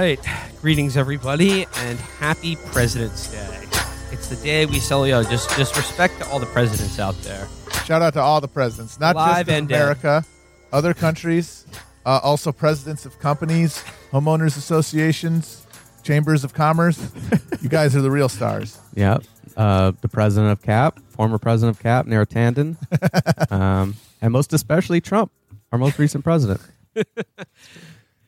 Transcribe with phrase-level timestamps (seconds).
[0.00, 0.26] All right.
[0.62, 3.66] Greetings, everybody, and happy President's Day.
[4.10, 5.30] It's the day we celebrate.
[5.30, 7.46] Just, just respect to all the presidents out there.
[7.84, 9.74] Shout out to all the presidents, not Live just of and dead.
[9.74, 10.24] America,
[10.72, 11.66] other countries,
[12.06, 15.66] uh, also presidents of companies, homeowners associations,
[16.02, 17.12] chambers of commerce.
[17.60, 18.80] you guys are the real stars.
[18.94, 19.24] Yep.
[19.54, 25.02] Uh, the president of CAP, former president of CAP, Neera Tandon, um, and most especially
[25.02, 25.30] Trump,
[25.72, 26.62] our most recent president.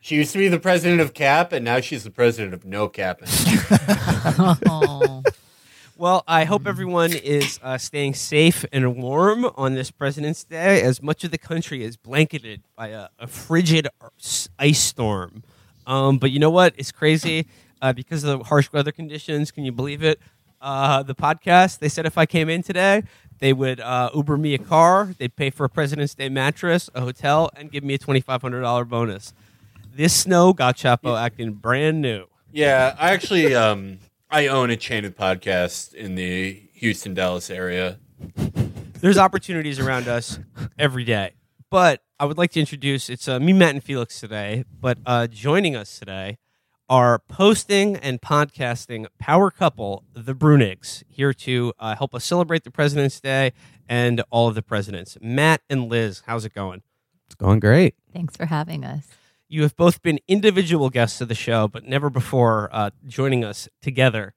[0.03, 2.89] She used to be the president of CAP, and now she's the president of no
[2.89, 3.21] cap.
[5.95, 11.01] Well, I hope everyone is uh, staying safe and warm on this President's Day, as
[11.01, 13.87] much of the country is blanketed by a, a frigid
[14.59, 15.43] ice storm.
[15.87, 16.73] Um, but you know what?
[16.75, 17.47] It's crazy
[17.81, 19.51] uh, because of the harsh weather conditions.
[19.51, 20.19] Can you believe it?
[20.59, 23.03] Uh, the podcast, they said if I came in today,
[23.39, 27.01] they would uh, Uber me a car, they'd pay for a President's Day mattress, a
[27.01, 29.33] hotel, and give me a $2,500 bonus.
[29.95, 32.25] This snow got Chapo acting brand new.
[32.51, 37.99] yeah, I actually um, I own a chain of podcasts in the Houston Dallas area.
[39.01, 40.39] there's opportunities around us
[40.79, 41.33] every day.
[41.69, 44.63] But I would like to introduce it's uh, me, Matt, and Felix today.
[44.81, 46.39] But uh, joining us today
[46.89, 52.71] are posting and podcasting power couple, the Bruenigs, here to uh, help us celebrate the
[52.71, 53.53] President's Day
[53.87, 55.19] and all of the presidents.
[55.21, 56.81] Matt and Liz, how's it going?
[57.27, 57.93] It's going great.
[58.11, 59.07] thanks for having us.
[59.47, 63.69] You have both been individual guests of the show, but never before uh, joining us
[63.81, 64.33] together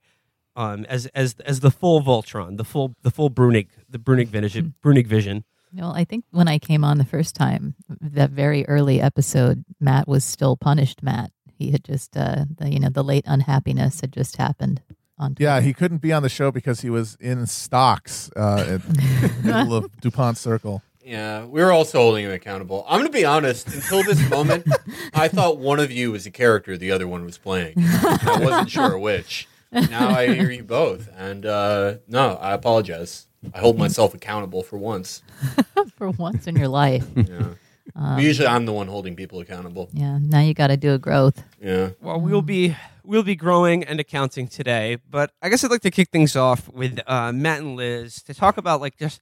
[0.57, 4.75] um, as as as the full Voltron, the full the full Bruenig, the Bruenig vision,
[4.85, 5.45] Bruenig vision.
[5.73, 10.09] Well, I think when I came on the first time, that very early episode, Matt
[10.09, 11.03] was still punished.
[11.03, 14.81] Matt, he had just, uh, the, you know, the late unhappiness had just happened.
[15.19, 18.83] On Yeah, he couldn't be on the show because he was in stocks uh, at
[18.83, 20.83] the middle of DuPont Circle.
[21.07, 22.85] Yeah, we were also holding him accountable.
[22.89, 23.69] I'm going to be honest.
[23.73, 24.67] Until this moment,
[25.15, 27.75] I thought one of you was a character the other one was playing.
[27.79, 29.47] I wasn't sure which.
[29.71, 33.27] Now I hear you both, and uh, no, I apologize.
[33.55, 35.23] I hold myself accountable for once.
[35.97, 37.07] for once in your life.
[37.15, 37.51] Yeah.
[37.95, 39.89] Um, usually, I'm the one holding people accountable.
[39.93, 41.45] yeah, now you got to do a growth.
[41.63, 41.91] Yeah.
[42.01, 45.91] Well, we'll be we'll be growing and accounting today, but I guess I'd like to
[45.93, 49.21] kick things off with uh, Matt and Liz to talk about like just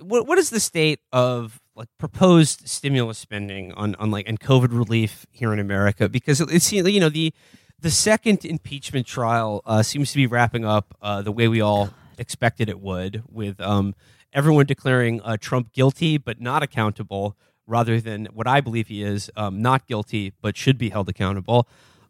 [0.00, 4.68] what what is the state of like proposed stimulus spending on on like and COVID
[4.76, 7.32] relief here in America because it- it's you know the
[7.78, 11.90] the second impeachment trial uh, seems to be wrapping up uh, the way we all
[12.18, 13.94] expected it would with um,
[14.32, 17.36] everyone declaring uh, Trump guilty but not accountable
[17.66, 21.66] rather than what I believe he is um, not guilty but should be held accountable.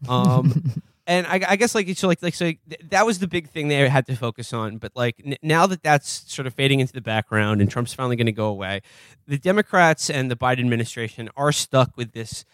[0.08, 0.72] Um,
[1.10, 3.66] and I, I guess like so like like so th- that was the big thing
[3.66, 4.78] they had to focus on.
[4.78, 8.14] But like n- now that that's sort of fading into the background and Trump's finally
[8.14, 8.80] going to go away,
[9.26, 12.44] the Democrats and the Biden administration are stuck with this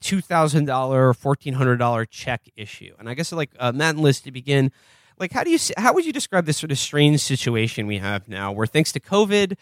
[0.00, 2.94] two thousand dollar, fourteen hundred dollar check issue.
[3.00, 4.70] And I guess like uh, Matt and Liz to begin,
[5.18, 8.28] like how do you how would you describe this sort of strange situation we have
[8.28, 9.56] now, where thanks to COVID.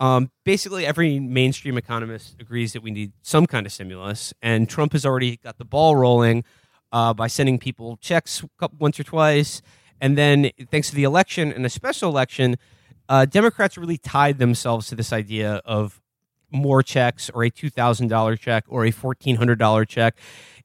[0.00, 4.92] Um, basically, every mainstream economist agrees that we need some kind of stimulus, and Trump
[4.94, 6.44] has already got the ball rolling
[6.92, 8.44] uh, by sending people checks
[8.78, 9.62] once or twice.
[10.00, 12.56] And then, thanks to the election and a special election,
[13.08, 16.00] uh, Democrats really tied themselves to this idea of
[16.50, 20.16] more checks or a $2,000 check or a $1,400 check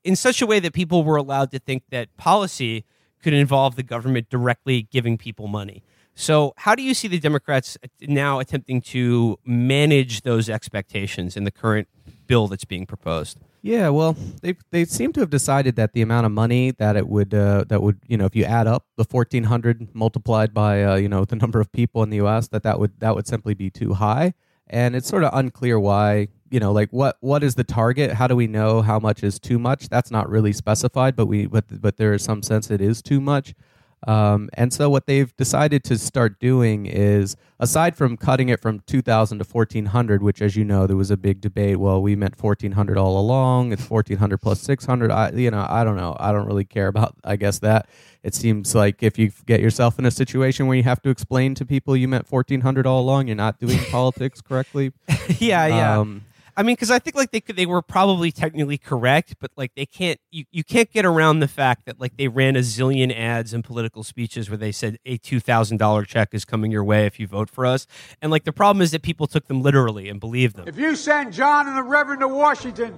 [0.04, 2.86] in such a way that people were allowed to think that policy
[3.22, 5.84] could involve the government directly giving people money.
[6.14, 11.52] So, how do you see the Democrats now attempting to manage those expectations in the
[11.52, 11.90] current
[12.26, 13.38] bill that's being proposed?
[13.66, 17.08] Yeah, well, they they seem to have decided that the amount of money that it
[17.08, 20.84] would uh, that would you know if you add up the fourteen hundred multiplied by
[20.84, 22.48] uh, you know the number of people in the U.S.
[22.50, 24.36] that that would that would simply be too high,
[24.68, 28.14] and it's sort of unclear why you know like what what is the target?
[28.14, 29.90] How do we know how much is too much?
[29.90, 33.20] That's not really specified, but we but but there is some sense it is too
[33.20, 33.56] much.
[34.06, 38.82] Um, and so what they've decided to start doing is, aside from cutting it from
[38.86, 41.78] 2,000 to 1,400, which, as you know, there was a big debate.
[41.78, 43.72] Well, we meant 1,400 all along.
[43.72, 45.10] It's 1,400 plus 600.
[45.10, 46.16] I, you know, I don't know.
[46.20, 47.16] I don't really care about.
[47.24, 47.88] I guess that
[48.26, 51.56] it seems like if you get yourself in a situation where you have to explain
[51.56, 54.92] to people you meant 1,400 all along, you're not doing politics correctly.
[55.40, 56.00] yeah, yeah.
[56.00, 56.25] Um,
[56.58, 59.74] I mean, because I think like they could, they were probably technically correct, but like
[59.76, 63.14] they can't, you, you can't get around the fact that like they ran a zillion
[63.16, 66.84] ads and political speeches where they said a two thousand dollar check is coming your
[66.84, 67.88] way if you vote for us,
[68.22, 70.68] and like the problem is that people took them literally and believed them.
[70.68, 72.98] If you send John and the Reverend to Washington,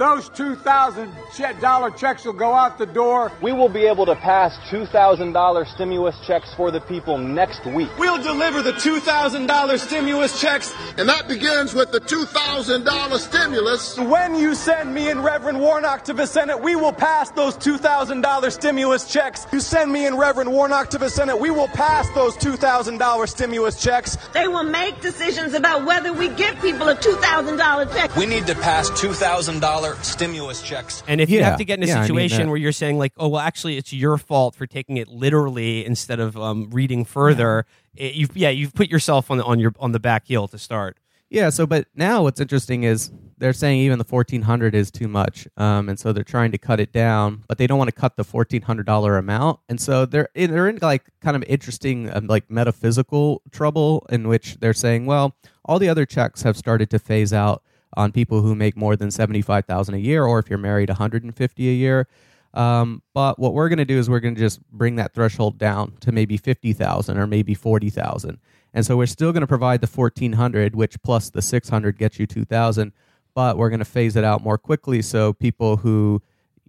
[0.00, 3.30] Those $2,000 checks will go out the door.
[3.42, 7.90] We will be able to pass $2,000 stimulus checks for the people next week.
[7.98, 10.72] We'll deliver the $2,000 stimulus checks.
[10.96, 13.98] And that begins with the $2,000 stimulus.
[13.98, 18.52] When you send me and Reverend Warnock to the Senate, we will pass those $2,000
[18.52, 19.46] stimulus checks.
[19.52, 23.82] You send me and Reverend Warnock to the Senate, we will pass those $2,000 stimulus
[23.82, 24.16] checks.
[24.32, 28.16] They will make decisions about whether we give people a $2,000 check.
[28.16, 31.02] We need to pass $2,000 stimulus checks.
[31.06, 31.50] And if you Yeah.
[31.50, 33.40] have to get in a Yeah, I mean situation where you're saying like, oh well,
[33.40, 38.36] actually it's your fault for taking it literally instead of um, reading further, it, you've
[38.36, 40.96] yeah you've put yourself on the, on your on the back heel to start.
[41.28, 41.50] Yeah.
[41.50, 45.46] So, but now what's interesting is they're saying even the fourteen hundred is too much,
[45.56, 48.16] um, and so they're trying to cut it down, but they don't want to cut
[48.16, 52.26] the fourteen hundred dollar amount, and so they're they're in like kind of interesting um,
[52.26, 56.98] like metaphysical trouble in which they're saying, well, all the other checks have started to
[56.98, 57.62] phase out
[57.96, 60.88] on people who make more than seventy five thousand a year, or if you're married,
[60.88, 62.06] one hundred and fifty a year.
[62.52, 65.56] Um, but what we're going to do is we're going to just bring that threshold
[65.58, 68.38] down to maybe 50,000 or maybe 40,000.
[68.74, 72.26] And so we're still going to provide the 1400 which plus the 600 gets you
[72.26, 72.92] 2000,
[73.34, 76.22] but we're going to phase it out more quickly so people who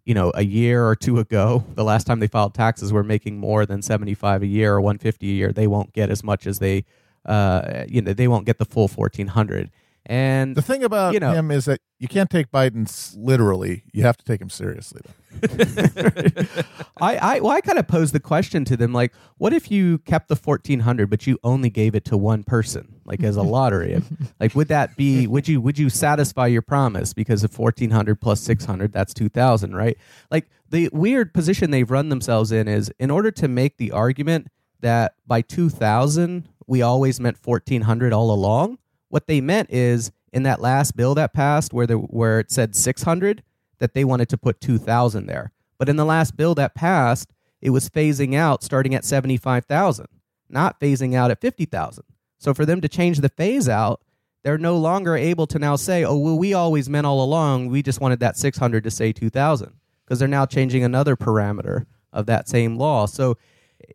[0.03, 3.37] you know, a year or two ago, the last time they filed taxes were making
[3.37, 6.59] more than 75 a year or 150 a year, they won't get as much as
[6.59, 6.85] they
[7.25, 9.69] uh you know, they won't get the full 1400.
[10.07, 13.83] And The thing about You know- him is that you can't take Biden literally.
[13.93, 15.01] You have to take him seriously.
[15.05, 15.11] Though.
[17.01, 19.99] I, I, well, I kind of posed the question to them, like, what if you
[19.99, 23.41] kept the fourteen hundred, but you only gave it to one person, like as a
[23.43, 24.01] lottery?
[24.39, 25.27] like, would that be?
[25.27, 27.13] Would you would you satisfy your promise?
[27.13, 29.97] Because of fourteen hundred plus six hundred, that's two thousand, right?
[30.29, 34.47] Like the weird position they've run themselves in is, in order to make the argument
[34.81, 38.77] that by two thousand we always meant fourteen hundred all along.
[39.11, 42.75] What they meant is in that last bill that passed, where the where it said
[42.75, 43.43] six hundred,
[43.79, 45.51] that they wanted to put two thousand there.
[45.77, 50.07] But in the last bill that passed, it was phasing out starting at 75,000,
[50.47, 52.03] not phasing out at 50,000.
[52.37, 54.01] So for them to change the phase out,
[54.43, 57.83] they're no longer able to now say, "Oh, well we always meant all along, we
[57.83, 59.73] just wanted that 600 to say 2000."
[60.05, 63.05] Because they're now changing another parameter of that same law.
[63.05, 63.37] So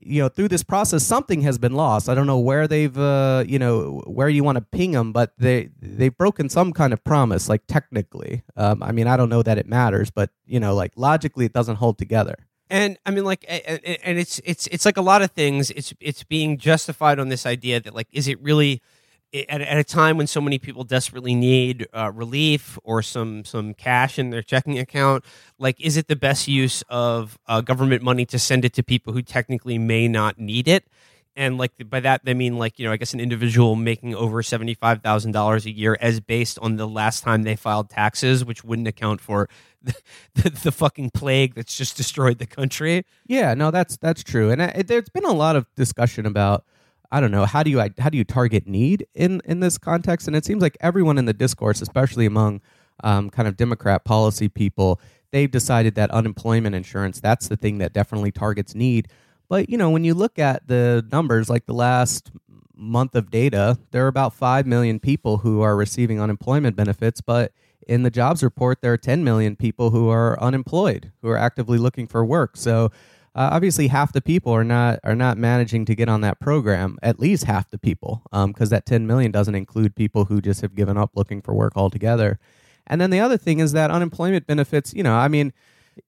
[0.00, 2.08] you know, through this process, something has been lost.
[2.08, 5.32] I don't know where they've, uh, you know, where you want to ping them, but
[5.38, 7.48] they they've broken some kind of promise.
[7.48, 10.92] Like technically, um, I mean, I don't know that it matters, but you know, like
[10.96, 12.36] logically, it doesn't hold together.
[12.68, 15.70] And I mean, like, and it's it's it's like a lot of things.
[15.70, 18.82] It's it's being justified on this idea that like, is it really
[19.48, 23.74] at, at a time when so many people desperately need uh, relief or some some
[23.74, 25.24] cash in their checking account?
[25.58, 29.12] Like, is it the best use of uh, government money to send it to people
[29.12, 30.84] who technically may not need it?
[31.38, 34.42] And like by that they mean like you know I guess an individual making over
[34.42, 38.42] seventy five thousand dollars a year as based on the last time they filed taxes,
[38.42, 39.48] which wouldn't account for
[39.82, 39.94] the,
[40.34, 43.04] the, the fucking plague that's just destroyed the country.
[43.26, 44.50] Yeah, no, that's that's true.
[44.50, 46.64] And uh, there's been a lot of discussion about
[47.10, 50.26] I don't know how do you how do you target need in in this context,
[50.26, 52.60] and it seems like everyone in the discourse, especially among
[53.04, 55.00] um, kind of Democrat policy people,
[55.32, 59.08] they've decided that unemployment insurance that's the thing that definitely targets need.
[59.48, 62.30] But you know, when you look at the numbers, like the last
[62.74, 67.52] month of data, there are about five million people who are receiving unemployment benefits, but
[67.86, 71.78] in the jobs report, there are 10 million people who are unemployed, who are actively
[71.78, 72.56] looking for work.
[72.56, 72.90] So
[73.36, 76.96] uh, obviously, half the people are not are not managing to get on that program.
[77.02, 80.74] At least half the people, because that 10 million doesn't include people who just have
[80.74, 82.38] given up looking for work altogether.
[82.86, 84.94] And then the other thing is that unemployment benefits.
[84.94, 85.52] You know, I mean,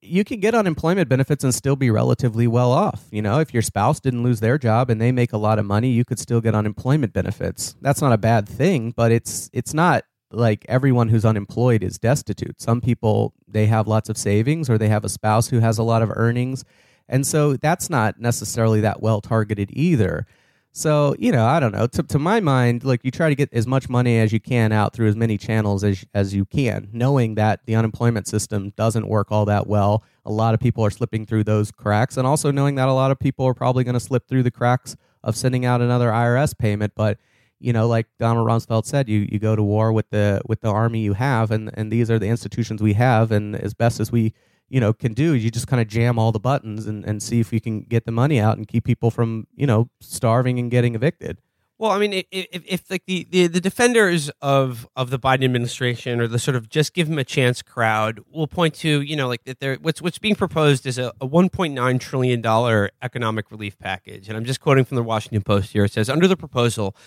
[0.01, 3.05] you can get unemployment benefits and still be relatively well off.
[3.11, 5.65] You know, if your spouse didn't lose their job and they make a lot of
[5.65, 7.75] money, you could still get unemployment benefits.
[7.79, 12.59] That's not a bad thing, but it's it's not like everyone who's unemployed is destitute.
[12.59, 15.83] Some people they have lots of savings or they have a spouse who has a
[15.83, 16.65] lot of earnings.
[17.09, 20.25] And so that's not necessarily that well targeted either.
[20.71, 21.87] So, you know, I don't know.
[21.87, 24.71] To, to my mind, like you try to get as much money as you can
[24.71, 29.07] out through as many channels as, as you can, knowing that the unemployment system doesn't
[29.07, 30.03] work all that well.
[30.25, 33.09] A lot of people are slipping through those cracks, and also knowing that a lot
[33.09, 36.55] of people are probably going to slip through the cracks of sending out another IRS
[36.55, 36.93] payment.
[36.95, 37.17] But,
[37.59, 40.69] you know, like Donald Rumsfeld said, you, you go to war with the with the
[40.69, 44.11] army you have, and, and these are the institutions we have, and as best as
[44.11, 44.33] we
[44.69, 47.39] you know can do you just kind of jam all the buttons and, and see
[47.39, 50.69] if you can get the money out and keep people from you know starving and
[50.71, 51.39] getting evicted
[51.79, 55.17] Well, I mean, i- i- if, if like the, the, the defenders of, of the
[55.17, 58.99] Biden administration or the sort of just give him a chance crowd will point to,
[59.01, 62.89] you know, like that there what's what's being proposed is a, a 1.9 trillion dollar
[63.01, 65.85] economic relief package, and I'm just quoting from the Washington Post here.
[65.85, 66.97] It says under the proposal,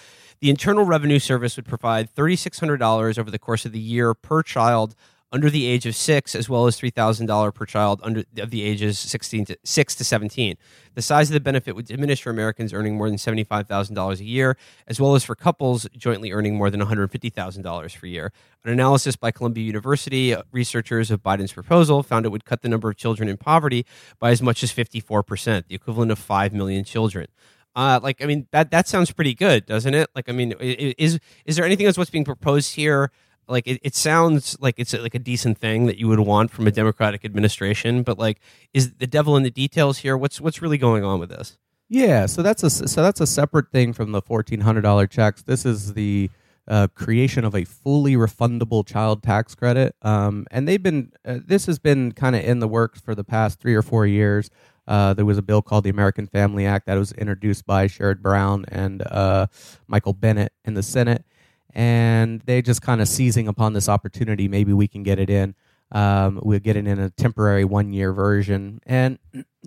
[0.40, 4.94] the Internal Revenue Service would provide $3,600 over the course of the year per child
[5.32, 8.50] under the age of six, as well as three thousand dollars per child under of
[8.50, 10.56] the ages sixteen to six to seventeen.
[10.94, 13.94] The size of the benefit would diminish for Americans earning more than seventy five thousand
[13.94, 17.30] dollars a year, as well as for couples jointly earning more than one hundred fifty
[17.30, 18.32] thousand dollars per year.
[18.64, 22.68] An analysis by Columbia University uh, researchers of Biden's proposal found it would cut the
[22.68, 23.86] number of children in poverty
[24.18, 27.26] by as much as fifty four percent, the equivalent of five million children.
[27.74, 30.10] Uh, like I mean that that sounds pretty good, doesn't it?
[30.14, 33.10] Like I mean, is is there anything else what's being proposed here?
[33.52, 36.66] Like it, it sounds like it's like a decent thing that you would want from
[36.66, 38.40] a Democratic administration, but like,
[38.72, 40.16] is the devil in the details here?
[40.16, 41.58] What's what's really going on with this?
[41.88, 45.42] Yeah, so that's a so that's a separate thing from the fourteen hundred dollar checks.
[45.42, 46.30] This is the
[46.66, 51.66] uh, creation of a fully refundable child tax credit, um, and they've been uh, this
[51.66, 54.48] has been kind of in the works for the past three or four years.
[54.88, 58.20] Uh, there was a bill called the American Family Act that was introduced by Sherrod
[58.20, 59.46] Brown and uh,
[59.86, 61.24] Michael Bennet in the Senate,
[61.72, 64.48] and they just kind of seizing upon this opportunity.
[64.48, 65.54] Maybe we can get it in.
[65.90, 69.18] Um, we'll get it in a temporary one year version, and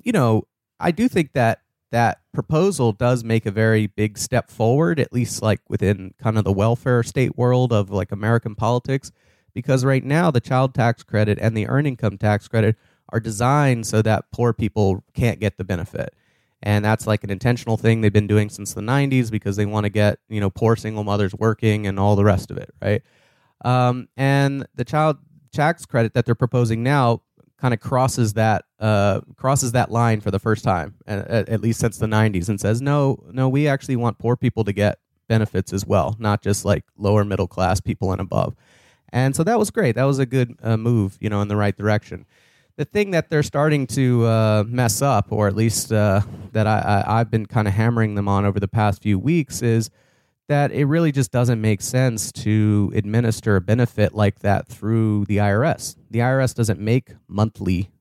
[0.03, 0.47] you know,
[0.79, 5.41] I do think that that proposal does make a very big step forward, at least
[5.41, 9.11] like within kind of the welfare state world of like American politics,
[9.53, 12.75] because right now the child tax credit and the earned income tax credit
[13.09, 16.13] are designed so that poor people can't get the benefit.
[16.65, 19.83] And that's like an intentional thing they've been doing since the 90s because they want
[19.83, 23.03] to get, you know, poor single mothers working and all the rest of it, right?
[23.63, 25.17] Um, and the child
[25.53, 27.21] tax credit that they're proposing now
[27.57, 31.79] kind of crosses that uh, crosses that line for the first time, at, at least
[31.79, 35.71] since the '90s, and says, "No, no, we actually want poor people to get benefits
[35.71, 38.55] as well, not just like lower middle class people and above."
[39.09, 39.95] And so that was great.
[39.95, 42.25] That was a good uh, move, you know, in the right direction.
[42.77, 46.79] The thing that they're starting to uh, mess up, or at least uh, that I,
[46.79, 49.89] I, I've been kind of hammering them on over the past few weeks, is
[50.47, 55.37] that it really just doesn't make sense to administer a benefit like that through the
[55.37, 55.95] IRS.
[56.11, 57.91] The IRS doesn't make monthly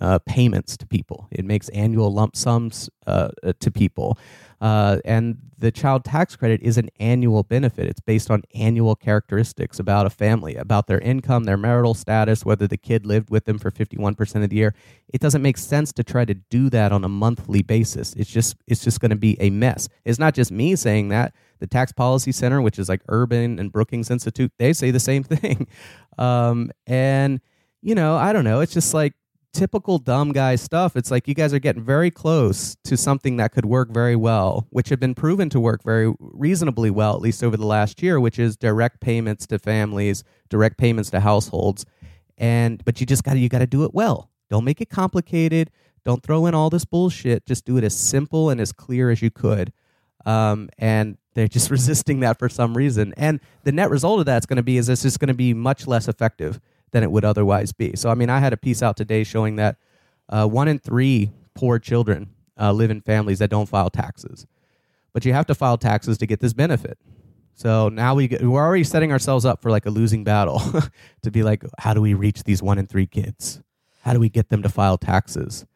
[0.00, 3.28] uh, payments to people, it makes annual lump sums uh,
[3.60, 4.18] to people.
[4.64, 7.86] Uh, and the child tax credit is an annual benefit.
[7.86, 12.66] It's based on annual characteristics about a family, about their income, their marital status, whether
[12.66, 14.74] the kid lived with them for 51% of the year.
[15.12, 18.14] It doesn't make sense to try to do that on a monthly basis.
[18.14, 19.90] It's just it's just going to be a mess.
[20.06, 21.34] It's not just me saying that.
[21.58, 25.22] The Tax Policy Center, which is like Urban and Brookings Institute, they say the same
[25.24, 25.66] thing.
[26.16, 27.38] Um, and
[27.82, 28.60] you know, I don't know.
[28.60, 29.12] It's just like
[29.54, 30.96] typical dumb guy stuff.
[30.96, 34.66] It's like you guys are getting very close to something that could work very well,
[34.70, 38.20] which have been proven to work very reasonably well, at least over the last year,
[38.20, 41.86] which is direct payments to families, direct payments to households.
[42.36, 44.30] And but you just gotta you gotta do it well.
[44.50, 45.70] Don't make it complicated.
[46.04, 47.46] Don't throw in all this bullshit.
[47.46, 49.72] Just do it as simple and as clear as you could.
[50.26, 53.14] Um, and they're just resisting that for some reason.
[53.16, 55.54] And the net result of that's going to be is it's just going to be
[55.54, 56.60] much less effective
[56.94, 57.96] than it would otherwise be.
[57.96, 59.76] So, I mean, I had a piece out today showing that
[60.28, 64.46] uh, one in three poor children uh, live in families that don't file taxes,
[65.12, 66.96] but you have to file taxes to get this benefit.
[67.54, 70.62] So now we get, we're already setting ourselves up for like a losing battle
[71.22, 73.60] to be like, how do we reach these one in three kids?
[74.02, 75.66] How do we get them to file taxes?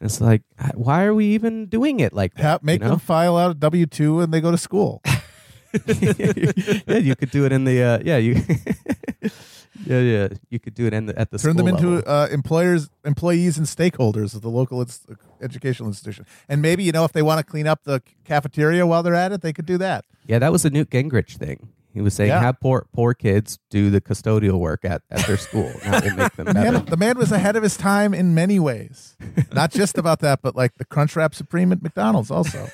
[0.00, 2.42] And it's like, why are we even doing it like that?
[2.42, 2.92] Ha- make you know?
[2.92, 5.02] them file out a W two when they go to school.
[5.86, 8.36] yeah, you could do it in the uh, yeah you
[9.86, 12.10] yeah yeah you could do it in the, at the Turn school them into level.
[12.12, 15.06] uh, employers, employees, and stakeholders of the local ins-
[15.40, 16.24] educational institution.
[16.48, 19.32] And maybe you know if they want to clean up the cafeteria while they're at
[19.32, 20.04] it, they could do that.
[20.26, 21.68] yeah that was a Newt Gingrich thing.
[21.94, 22.40] He was saying Yeah.
[22.40, 25.70] have poor poor kids do the custodial work at, at their school.
[25.84, 26.72] That will make them The better.
[26.72, 29.14] man, the man was ahead of his time in many ways.
[29.52, 32.68] Not just about that, but like the Crunchwrap Supreme at McDonald's also.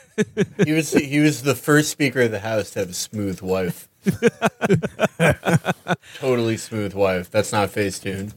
[0.64, 3.88] he was he was the first Speaker of the House to have a smooth wife.
[6.16, 7.30] totally smooth wife.
[7.30, 8.32] That's not Facetune.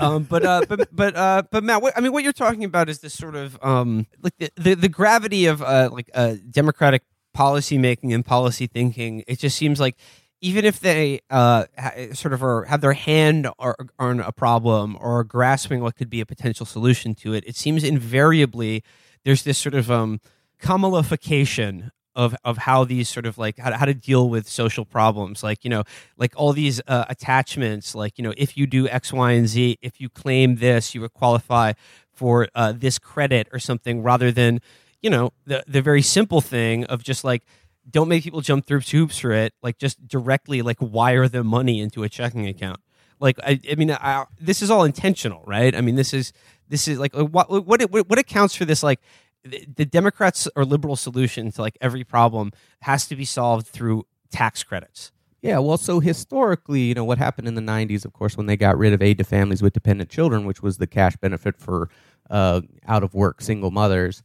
[0.00, 2.88] um, but uh, but but uh, but Matt, what, I mean, what you're talking about
[2.88, 7.02] is this sort of um, like the, the the gravity of uh, like uh, democratic
[7.32, 9.24] policy making and policy thinking.
[9.26, 9.96] It just seems like
[10.40, 14.96] even if they uh, ha- sort of are, have their hand or, on a problem
[15.00, 18.84] or are grasping what could be a potential solution to it, it seems invariably
[19.24, 20.20] there's this sort of um,
[20.60, 24.84] Kamalification of of how these sort of like how to, how to deal with social
[24.84, 25.42] problems.
[25.42, 25.84] Like you know
[26.16, 29.78] like all these uh, attachments like you know if you do x y and z
[29.82, 31.72] if you claim this you would qualify
[32.12, 34.60] for uh, this credit or something rather than
[35.02, 37.44] you know the the very simple thing of just like
[37.90, 39.52] don't make people jump through hoops for it.
[39.62, 42.80] Like just directly like wire the money into a checking account.
[43.20, 45.74] Like i, I mean I, this is all intentional right?
[45.74, 46.32] I mean this is
[46.68, 49.00] this is like what what what, what accounts for this like
[49.44, 54.62] the Democrats or liberal solution to like every problem has to be solved through tax
[54.62, 55.12] credits.
[55.42, 58.56] Yeah, well, so historically, you know, what happened in the 90s, of course, when they
[58.56, 61.90] got rid of aid to families with dependent children, which was the cash benefit for
[62.30, 64.22] uh, out of work single mothers,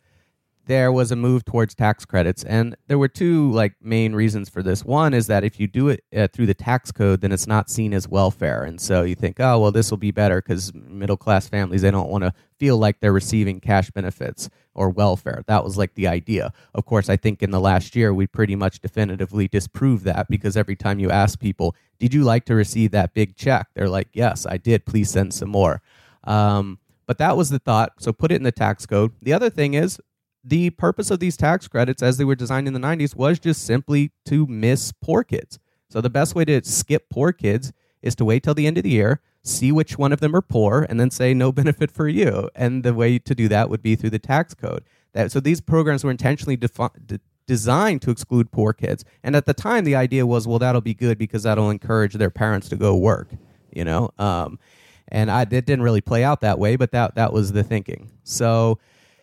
[0.69, 2.43] there was a move towards tax credits.
[2.43, 4.85] And there were two like main reasons for this.
[4.85, 7.71] One is that if you do it uh, through the tax code, then it's not
[7.71, 8.63] seen as welfare.
[8.63, 11.89] And so you think, oh, well, this will be better because middle class families, they
[11.89, 15.43] don't want to feel like they're receiving cash benefits or welfare.
[15.47, 16.53] That was like the idea.
[16.75, 20.55] Of course, I think in the last year, we pretty much definitively disproved that because
[20.55, 23.69] every time you ask people, did you like to receive that big check?
[23.73, 24.85] They're like, yes, I did.
[24.85, 25.81] Please send some more.
[26.25, 27.93] Um, but that was the thought.
[27.97, 29.13] So put it in the tax code.
[29.23, 29.99] The other thing is,
[30.43, 33.65] the purpose of these tax credits as they were designed in the 90s was just
[33.65, 35.59] simply to miss poor kids.
[35.89, 38.83] So the best way to skip poor kids is to wait till the end of
[38.83, 42.07] the year, see which one of them are poor, and then say no benefit for
[42.07, 42.49] you.
[42.55, 44.83] And the way to do that would be through the tax code.
[45.13, 49.03] That so these programs were intentionally de- designed to exclude poor kids.
[49.23, 52.29] And at the time, the idea was, well, that'll be good because that'll encourage their
[52.29, 53.29] parents to go work.
[53.71, 54.59] You know, um,
[55.07, 58.11] and I it didn't really play out that way, but that that was the thinking.
[58.23, 58.79] So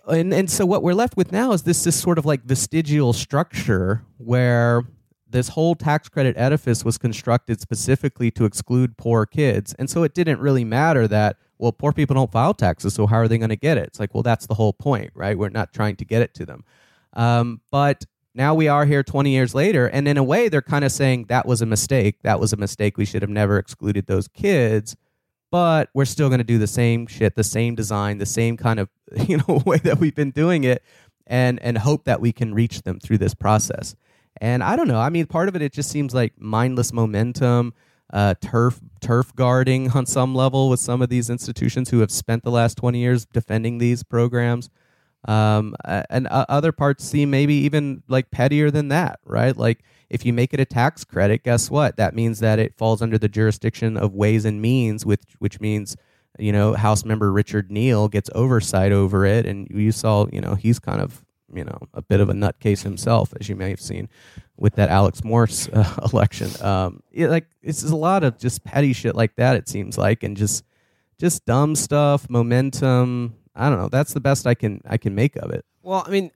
[0.06, 3.12] and and so what we're left with now is this this sort of like vestigial
[3.12, 4.82] structure where
[5.28, 9.74] this whole tax credit edifice was constructed specifically to exclude poor kids.
[9.78, 13.16] And so it didn't really matter that well poor people don't file taxes so how
[13.16, 13.84] are they going to get it?
[13.88, 15.36] It's like well that's the whole point right?
[15.36, 16.64] We're not trying to get it to them.
[17.12, 20.84] Um, but now we are here 20 years later and in a way they're kind
[20.84, 24.06] of saying that was a mistake that was a mistake we should have never excluded
[24.06, 24.94] those kids
[25.50, 28.80] but we're still going to do the same shit, the same design, the same kind
[28.80, 28.88] of
[29.28, 30.82] you know way that we've been doing it,
[31.26, 33.94] and and hope that we can reach them through this process.
[34.40, 35.00] And I don't know.
[35.00, 37.74] I mean, part of it it just seems like mindless momentum,
[38.12, 42.42] uh, turf turf guarding on some level with some of these institutions who have spent
[42.42, 44.70] the last twenty years defending these programs.
[45.28, 49.56] Um, and uh, other parts seem maybe even like pettier than that, right?
[49.56, 51.96] Like if you make it a tax credit, guess what?
[51.96, 55.96] That means that it falls under the jurisdiction of Ways and Means, which which means
[56.38, 60.54] you know House Member Richard Neal gets oversight over it, and you saw you know
[60.54, 63.80] he's kind of you know a bit of a nutcase himself, as you may have
[63.80, 64.08] seen
[64.56, 66.50] with that Alex Morse uh, election.
[66.64, 69.56] Um, it, like it's a lot of just petty shit like that.
[69.56, 70.64] It seems like, and just
[71.18, 73.34] just dumb stuff, momentum.
[73.56, 73.88] I don't know.
[73.88, 75.64] That's the best I can I can make of it.
[75.82, 76.30] Well, I mean,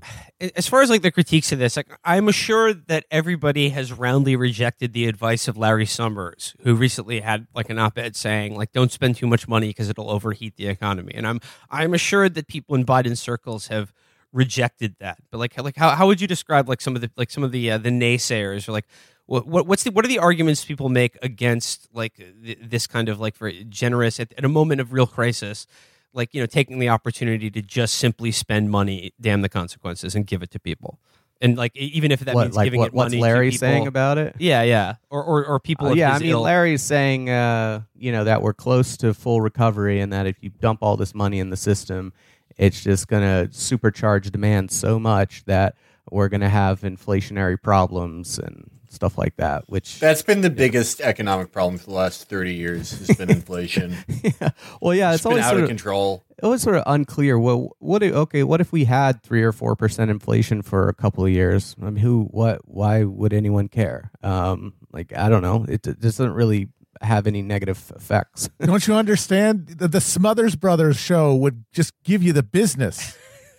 [0.56, 4.36] as far as like the critiques of this, like I'm assured that everybody has roundly
[4.36, 8.90] rejected the advice of Larry Summers, who recently had like an op-ed saying like don't
[8.90, 11.12] spend too much money because it'll overheat the economy.
[11.14, 13.92] And I'm I'm assured that people in Biden circles have
[14.32, 15.18] rejected that.
[15.30, 17.52] But like like how, how would you describe like some of the like some of
[17.52, 18.86] the uh, the naysayers or like
[19.26, 23.08] what, what what's the what are the arguments people make against like th- this kind
[23.08, 25.66] of like very generous at, at a moment of real crisis
[26.12, 30.26] like you know taking the opportunity to just simply spend money damn the consequences and
[30.26, 30.98] give it to people
[31.40, 33.52] and like even if that what, means like giving what, it what's money Larry to
[33.52, 34.36] people, saying about it?
[34.38, 36.44] yeah yeah or or, or people Uh, yeah, I mean, ilk.
[36.44, 40.50] Larry's saying, uh, you know, that we're close to full recovery, and that if you
[40.50, 42.12] dump all this money in the system,
[42.56, 45.76] it's just going to supercharge demand so much that
[46.10, 49.68] we're going to have inflationary problems and stuff like that.
[49.68, 53.96] Which That's been the biggest economic problem for the last 30 years has been inflation.
[54.22, 54.50] yeah.
[54.80, 56.24] well, yeah, it's it's been always out sort of of control.
[56.42, 57.38] It was sort of unclear.
[57.38, 58.02] Well, what?
[58.02, 61.76] Okay, what if we had three or four percent inflation for a couple of years?
[61.80, 62.24] I mean, who?
[62.30, 62.62] What?
[62.64, 64.10] Why would anyone care?
[64.22, 65.66] Um, like I don't know.
[65.68, 66.68] It, it doesn't really
[67.02, 68.48] have any negative effects.
[68.60, 69.68] Don't you understand?
[69.68, 73.16] The, the Smothers Brothers show would just give you the business.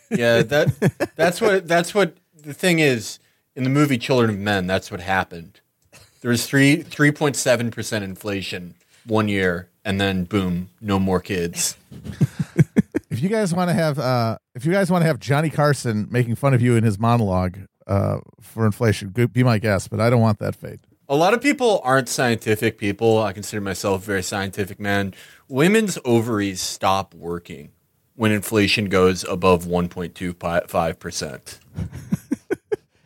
[0.10, 3.20] Yeah, that that's what that's what the thing is
[3.56, 4.68] in the movie Children of Men.
[4.68, 5.60] That's what happened.
[6.22, 11.20] There was three three point seven percent inflation one year, and then boom, no more
[11.20, 11.76] kids.
[13.10, 16.08] if you guys want to have, uh, if you guys want to have Johnny Carson
[16.12, 19.90] making fun of you in his monologue uh, for inflation, be my guest.
[19.90, 20.80] But I don't want that fate.
[21.10, 23.22] A lot of people aren't scientific people.
[23.22, 25.14] I consider myself a very scientific man.
[25.50, 27.72] Women's ovaries stop working
[28.16, 31.58] when inflation goes above 1.25%.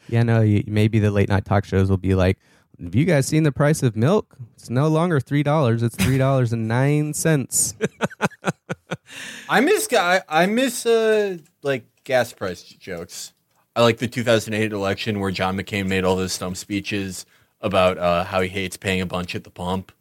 [0.09, 0.41] yeah, no.
[0.41, 2.37] You, maybe the late night talk shows will be like,
[2.81, 4.35] "Have you guys seen the price of milk?
[4.55, 5.83] It's no longer three dollars.
[5.83, 7.75] It's three dollars and nine cents."
[9.49, 10.21] I miss guy.
[10.27, 13.33] I miss uh like gas price jokes.
[13.75, 17.25] I like the 2008 election where John McCain made all those stump speeches
[17.59, 19.91] about uh, how he hates paying a bunch at the pump.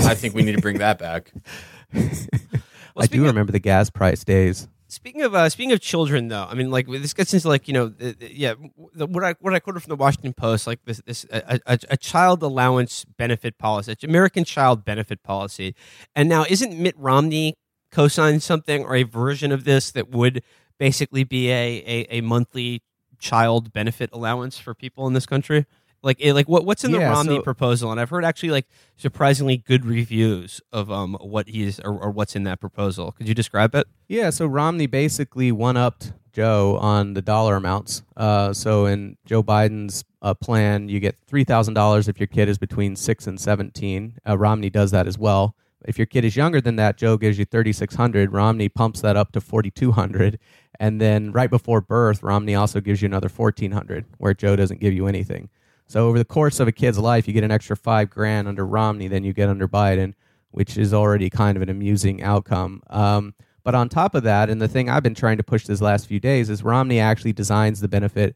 [0.00, 1.32] I think we need to bring that back.
[1.94, 4.68] I do remember the gas price days.
[4.92, 7.72] Speaking of uh, speaking of children, though, I mean, like this gets into like you
[7.72, 8.52] know, the, the- yeah,
[8.92, 11.78] the, what I what I quoted from the Washington Post, like this this a, a,
[11.88, 15.74] a child allowance benefit policy, American child benefit policy,
[16.14, 17.54] and now isn't Mitt Romney
[17.90, 20.42] co-signed something or a version of this that would
[20.78, 22.82] basically be a a, a monthly
[23.18, 25.64] child benefit allowance for people in this country?
[26.02, 27.90] Like, it, like what what's in the Yeah, Romney so- proposal?
[27.92, 32.34] And I've heard actually like surprisingly good reviews of um what he's or, or what's
[32.36, 33.12] in that proposal.
[33.12, 33.86] Could you describe it?
[34.08, 38.02] Yeah, so Romney basically one upped Joe on the dollar amounts.
[38.16, 42.48] Uh, so in Joe Biden's uh, plan, you get three thousand dollars if your kid
[42.48, 44.18] is between six and seventeen.
[44.28, 45.54] Uh, Romney does that as well.
[45.84, 48.32] If your kid is younger than that, Joe gives you thirty six hundred.
[48.32, 50.38] Romney pumps that up to forty two hundred,
[50.80, 54.80] and then right before birth, Romney also gives you another fourteen hundred, where Joe doesn't
[54.80, 55.48] give you anything.
[55.92, 58.64] So over the course of a kid's life, you get an extra five grand under
[58.64, 60.14] Romney than you get under Biden,
[60.50, 62.82] which is already kind of an amusing outcome.
[62.88, 65.82] Um, but on top of that, and the thing I've been trying to push this
[65.82, 68.34] last few days is Romney actually designs the benefit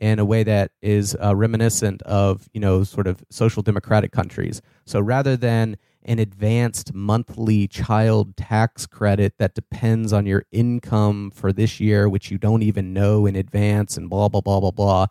[0.00, 4.60] in a way that is uh, reminiscent of you know sort of social democratic countries.
[4.84, 11.52] So rather than an advanced monthly child tax credit that depends on your income for
[11.52, 15.06] this year, which you don't even know in advance, and blah blah blah blah blah.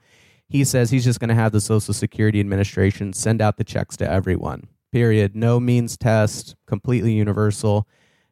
[0.48, 3.98] He says he's just going to have the Social Security Administration send out the checks
[3.98, 4.68] to everyone.
[4.92, 5.36] Period.
[5.36, 6.56] No means test.
[6.68, 7.88] Completely universal.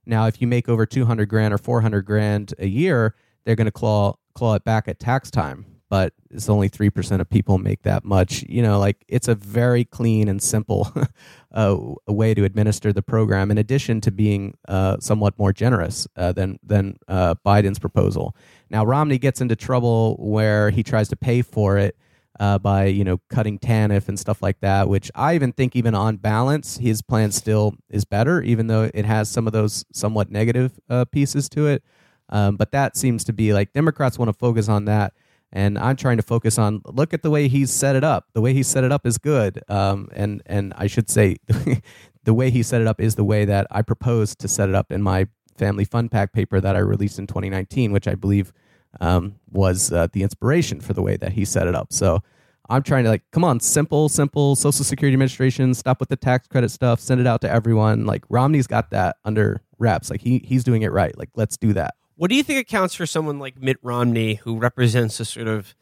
[0.05, 3.71] Now, if you make over 200 grand or 400 grand a year, they're going to
[3.71, 5.65] claw claw it back at tax time.
[5.89, 8.43] But it's only 3% of people make that much.
[8.49, 10.91] You know, like it's a very clean and simple
[11.51, 16.31] uh, way to administer the program, in addition to being uh, somewhat more generous uh,
[16.31, 18.35] than, than uh, Biden's proposal.
[18.71, 21.95] Now, Romney gets into trouble where he tries to pay for it
[22.39, 25.95] uh, by you know cutting TANF and stuff like that, which I even think even
[25.95, 30.31] on balance his plan still is better, even though it has some of those somewhat
[30.31, 31.83] negative uh, pieces to it.
[32.29, 35.13] Um, but that seems to be like Democrats want to focus on that,
[35.51, 38.27] and I'm trying to focus on look at the way he's set it up.
[38.33, 41.37] The way he set it up is good, um, and and I should say
[42.23, 44.75] the way he set it up is the way that I proposed to set it
[44.75, 48.51] up in my family fun pack paper that I released in 2019, which I believe
[49.01, 51.91] um, was uh, the inspiration for the way that he set it up.
[51.91, 52.21] So
[52.69, 56.47] I'm trying to like, come on, simple, simple Social Security Administration, stop with the tax
[56.47, 58.05] credit stuff, send it out to everyone.
[58.05, 60.09] Like Romney's got that under wraps.
[60.09, 61.17] Like he he's doing it right.
[61.17, 61.95] Like let's do that.
[62.15, 65.75] What do you think accounts for someone like Mitt Romney, who represents a sort of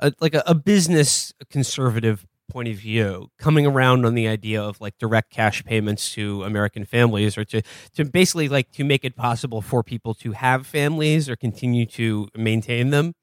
[0.00, 4.80] a, like a, a business conservative point of view, coming around on the idea of
[4.80, 7.62] like direct cash payments to American families, or to
[7.94, 12.28] to basically like to make it possible for people to have families or continue to
[12.34, 13.14] maintain them?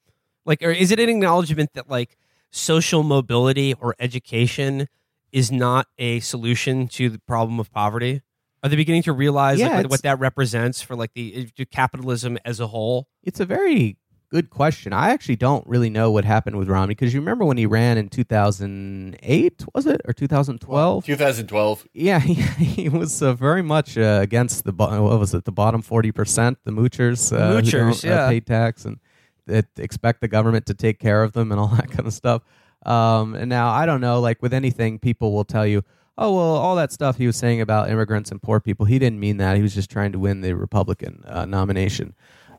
[0.46, 2.18] Like, or is it an acknowledgement that like
[2.52, 4.88] social mobility or education
[5.32, 8.22] is not a solution to the problem of poverty?
[8.64, 12.38] Are they beginning to realize Yeah, like, what, what that represents for like the capitalism
[12.46, 13.08] as a whole?
[13.22, 13.98] It's a very
[14.36, 14.92] good question.
[14.92, 17.98] I actually don't really know what happened with Romney because you remember when he ran
[17.98, 21.06] in 2008, was it or 2012?
[21.06, 21.88] 2012.
[21.94, 25.82] Yeah, he, he was uh, very much uh, against the what was it the bottom
[25.82, 28.28] forty percent, the moochers, uh, who Moochers, don't, uh, yeah.
[28.28, 29.00] pay tax and
[29.48, 32.42] that expect the government to take care of them and all that kind of stuff.
[32.86, 35.82] Um, and now I don't know, like with anything, people will tell you,
[36.18, 39.22] oh well, all that stuff he was saying about immigrants and poor people, he didn't
[39.22, 39.56] mean that.
[39.56, 42.16] He was just trying to win the Republican uh, nomination.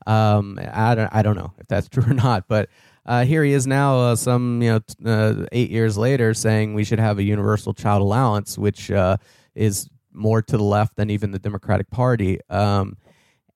[0.06, 2.68] Um, I don't, I don't know if that's true or not, but
[3.06, 6.74] uh, here he is now, uh, some you know, t- uh, eight years later, saying
[6.74, 9.16] we should have a universal child allowance, which uh,
[9.54, 12.40] is more to the left than even the Democratic Party.
[12.50, 12.96] Um,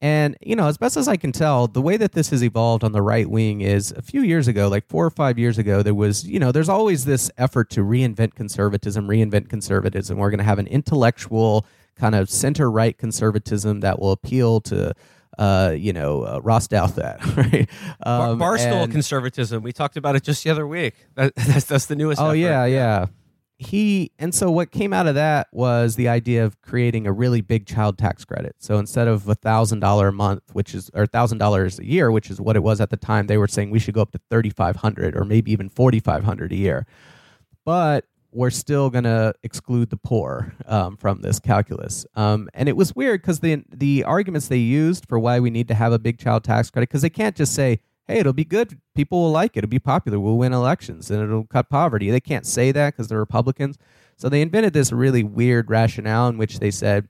[0.03, 2.85] and you know, as best as I can tell, the way that this has evolved
[2.85, 5.83] on the right wing is a few years ago, like four or five years ago,
[5.83, 10.17] there was you know, there's always this effort to reinvent conservatism, reinvent conservatism.
[10.17, 14.95] We're going to have an intellectual kind of center right conservatism that will appeal to.
[15.39, 17.69] Uh, you know, uh, Rostow that, right?
[18.05, 19.63] Bar- Um, Barstool and- conservatism.
[19.63, 20.95] We talked about it just the other week.
[21.15, 22.21] That, that's that's the newest.
[22.21, 22.35] Oh effort.
[22.37, 23.07] yeah, yeah.
[23.59, 27.43] He and so what came out of that was the idea of creating a really
[27.43, 28.57] big child tax credit.
[28.59, 32.11] So instead of a thousand dollar a month, which is or thousand dollars a year,
[32.11, 34.13] which is what it was at the time, they were saying we should go up
[34.13, 36.87] to thirty five hundred or maybe even forty five hundred a year.
[37.65, 42.07] But we're still going to exclude the poor um, from this calculus.
[42.15, 45.69] Um, and it was weird because the the arguments they used for why we need
[45.69, 48.45] to have a big child tax credit because they can't just say, "Hey, it'll be
[48.45, 48.79] good.
[48.95, 49.59] People will like it.
[49.59, 50.21] It'll be popular.
[50.21, 53.79] We'll win elections and it'll cut poverty." They can't say that because they're Republicans.
[54.17, 57.09] So they invented this really weird rationale in which they said,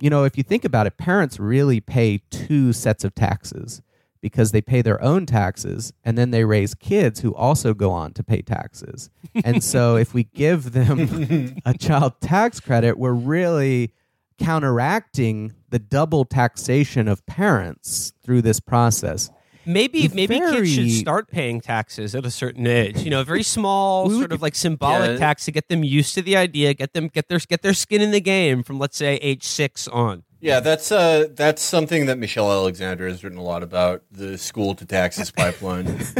[0.00, 3.82] you know, if you think about it, parents really pay two sets of taxes
[4.24, 8.10] because they pay their own taxes and then they raise kids who also go on
[8.14, 9.10] to pay taxes.
[9.44, 13.92] and so if we give them a child tax credit, we're really
[14.38, 19.30] counteracting the double taxation of parents through this process.
[19.66, 23.02] Maybe It's maybe kids should start paying taxes at a certain age.
[23.02, 25.16] You know, a very small sort would- of like symbolic Yeah.
[25.18, 28.00] tax to get them used to the idea, get them get their get their skin
[28.00, 30.22] in the game from let's say age six on.
[30.44, 34.74] Yeah, that's uh, that's something that Michelle Alexander has written a lot about the school
[34.74, 36.00] to taxes pipeline.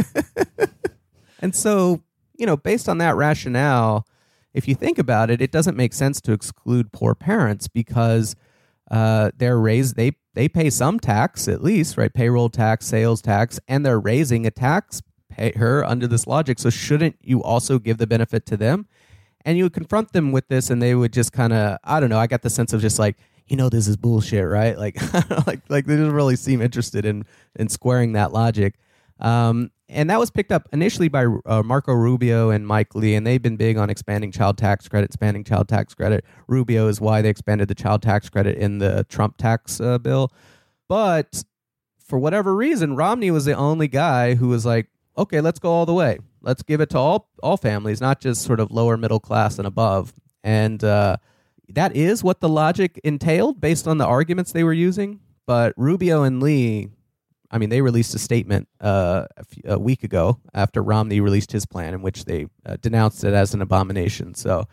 [1.45, 2.01] And so,
[2.35, 4.07] you know, based on that rationale,
[4.55, 8.35] if you think about it, it doesn't make sense to exclude poor parents because
[8.89, 12.11] uh, they're raised they they pay some tax at least, right?
[12.11, 15.03] Payroll tax, sales tax, and they're raising a tax
[15.37, 16.57] her under this logic.
[16.57, 18.87] So shouldn't you also give the benefit to them?
[19.45, 22.09] And you would confront them with this, and they would just kind of I don't
[22.09, 22.17] know.
[22.17, 24.77] I got the sense of just like you know this is bullshit, right?
[24.77, 24.97] Like
[25.47, 28.75] like like they didn't really seem interested in in squaring that logic.
[29.19, 33.25] Um, and that was picked up initially by uh, Marco Rubio and Mike Lee, and
[33.25, 36.25] they've been big on expanding child tax credit, expanding child tax credit.
[36.47, 40.31] Rubio is why they expanded the child tax credit in the Trump tax uh, bill.
[40.87, 41.43] But
[41.99, 45.85] for whatever reason, Romney was the only guy who was like, okay, let's go all
[45.85, 46.17] the way.
[46.41, 49.67] Let's give it to all all families, not just sort of lower middle class and
[49.67, 50.13] above.
[50.43, 51.17] And uh,
[51.69, 55.19] that is what the logic entailed based on the arguments they were using.
[55.45, 56.89] But Rubio and Lee
[57.51, 61.51] I mean, they released a statement uh, a, few, a, week ago after Romney released
[61.51, 64.33] his plan, in which they uh, denounced it as an abomination.
[64.33, 64.67] So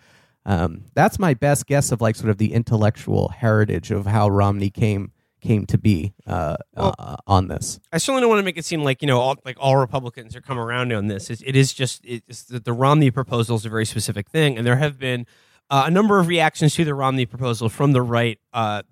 [0.45, 4.71] um, that's my best guess of like sort of the intellectual heritage of how Romney
[4.71, 7.81] came came to be uh, well, uh, on this.
[7.93, 10.35] I certainly don't want to make it seem like you know all, like all Republicans
[10.35, 11.31] are come around on this.
[11.31, 14.77] It's, it is just it's, the Romney proposal is a very specific thing, and there
[14.77, 15.27] have been
[15.73, 18.83] uh, a number of reactions to the Romney proposal from the right, uh,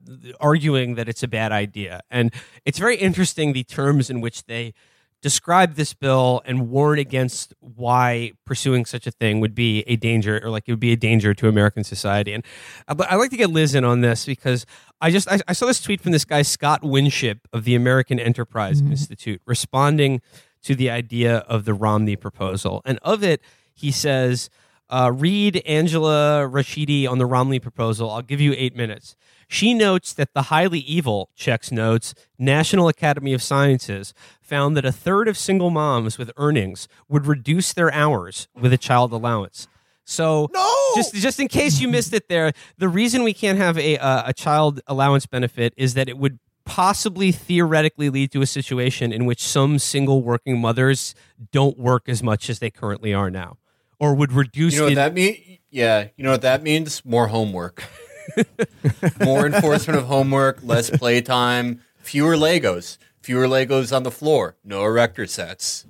[0.40, 2.01] arguing that it's a bad idea.
[2.11, 2.33] And
[2.64, 4.73] it's very interesting the terms in which they
[5.21, 10.40] describe this bill and warn against why pursuing such a thing would be a danger
[10.43, 12.33] or like it would be a danger to American society.
[12.33, 12.43] And
[12.88, 14.64] uh, I'd like to get Liz in on this because
[15.03, 18.19] I just I, I saw this tweet from this guy Scott Winship of the American
[18.19, 18.93] Enterprise mm-hmm.
[18.93, 20.23] Institute responding
[20.62, 22.81] to the idea of the Romney proposal.
[22.87, 23.43] And of it,
[23.75, 24.49] he says
[24.90, 28.11] uh, read Angela Rachidi on the Romney proposal.
[28.11, 29.16] I'll give you eight minutes.
[29.48, 34.92] She notes that the highly evil, checks notes, National Academy of Sciences found that a
[34.92, 39.68] third of single moms with earnings would reduce their hours with a child allowance.
[40.05, 40.74] So, no!
[40.96, 44.24] just just in case you missed it, there, the reason we can't have a uh,
[44.26, 49.24] a child allowance benefit is that it would possibly theoretically lead to a situation in
[49.24, 51.14] which some single working mothers
[51.53, 53.57] don't work as much as they currently are now
[54.01, 54.75] or would reduce.
[54.75, 55.59] You know what that mean?
[55.71, 57.05] Yeah, you know what that means?
[57.05, 57.85] More homework,
[59.21, 65.27] more enforcement of homework, less playtime, fewer Legos, fewer Legos on the floor, no erector
[65.27, 65.87] sets.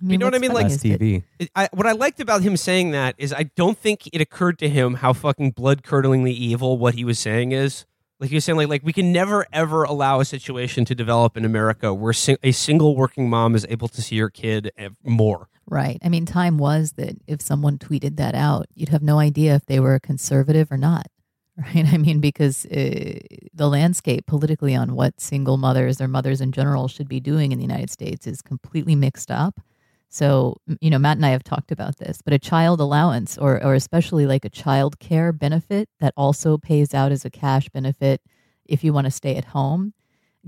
[0.00, 0.52] you know what I mean?
[0.52, 1.24] Like TV.
[1.56, 4.68] I, what I liked about him saying that is I don't think it occurred to
[4.68, 7.86] him how fucking blood curdlingly evil what he was saying is.
[8.20, 11.36] Like he was saying, like like we can never ever allow a situation to develop
[11.38, 14.70] in America where sing- a single working mom is able to see her kid
[15.02, 15.48] more.
[15.70, 15.98] Right.
[16.02, 19.66] I mean, time was that if someone tweeted that out, you'd have no idea if
[19.66, 21.06] they were a conservative or not.
[21.60, 21.92] Right.
[21.92, 23.18] I mean, because uh,
[23.52, 27.58] the landscape politically on what single mothers or mothers in general should be doing in
[27.58, 29.60] the United States is completely mixed up.
[30.08, 33.62] So, you know, Matt and I have talked about this, but a child allowance or,
[33.62, 38.22] or especially like a child care benefit that also pays out as a cash benefit
[38.64, 39.92] if you want to stay at home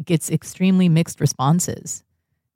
[0.03, 2.05] gets extremely mixed responses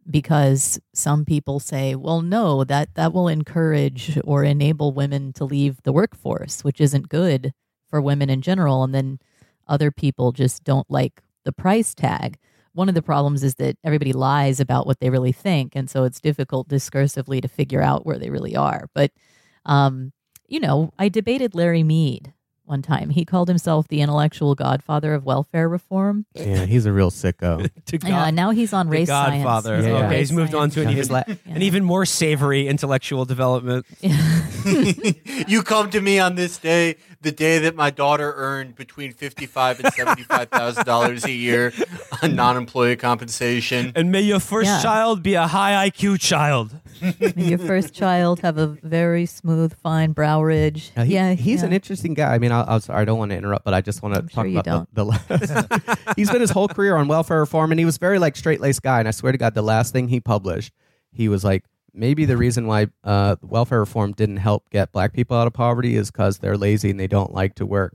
[0.08, 5.82] because some people say, well, no, that, that will encourage or enable women to leave
[5.82, 7.52] the workforce, which isn't good
[7.88, 8.84] for women in general.
[8.84, 9.18] And then
[9.66, 12.38] other people just don't like the price tag.
[12.72, 15.74] One of the problems is that everybody lies about what they really think.
[15.74, 18.88] And so it's difficult discursively to figure out where they really are.
[18.94, 19.12] But,
[19.64, 20.12] um,
[20.46, 22.32] you know, I debated Larry Mead
[22.66, 23.10] one time.
[23.10, 26.26] He called himself the intellectual godfather of welfare reform.
[26.34, 27.70] Yeah, he's a real sicko.
[27.86, 29.80] to God, Yeah, now he's on race Godfather.
[29.82, 29.86] science.
[29.86, 30.06] Yeah.
[30.06, 33.86] Okay, he's Race moved on to an even, la- an even more savory intellectual development.
[35.48, 39.80] you come to me on this day, the day that my daughter earned between fifty-five
[39.80, 41.72] and seventy-five thousand dollars a year
[42.22, 43.92] on non-employee compensation.
[43.94, 44.82] And may your first Yeah.
[44.82, 46.74] child be a high IQ child.
[47.36, 50.90] May your first child have a very smooth, fine brow ridge.
[50.96, 51.66] Now, he- yeah, he's yeah.
[51.66, 52.34] an interesting guy.
[52.34, 54.20] I mean, I, I'm sorry, I don't want to interrupt, but I just want to
[54.20, 55.04] I'm talk sure about the.
[55.04, 58.60] the he's been his whole career on welfare reform, and he was very like straight
[58.60, 58.98] laced guy.
[58.98, 60.72] And I swear to God, the last thing he published,
[61.12, 65.36] he was like, maybe the reason why uh, welfare reform didn't help get black people
[65.36, 67.94] out of poverty is because they're lazy and they don't like to work.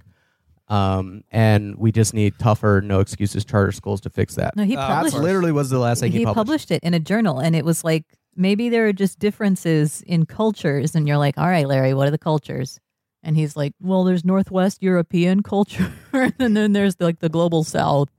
[0.67, 4.55] Um, and we just need tougher, no excuses charter schools to fix that.
[4.55, 5.15] No, he Uh, published.
[5.15, 6.35] That's literally was the last thing he, he published.
[6.47, 10.25] published it in a journal, and it was like maybe there are just differences in
[10.25, 12.79] cultures, and you're like, all right, Larry, what are the cultures?
[13.23, 18.09] And he's like, well, there's Northwest European culture, and then there's like the global South.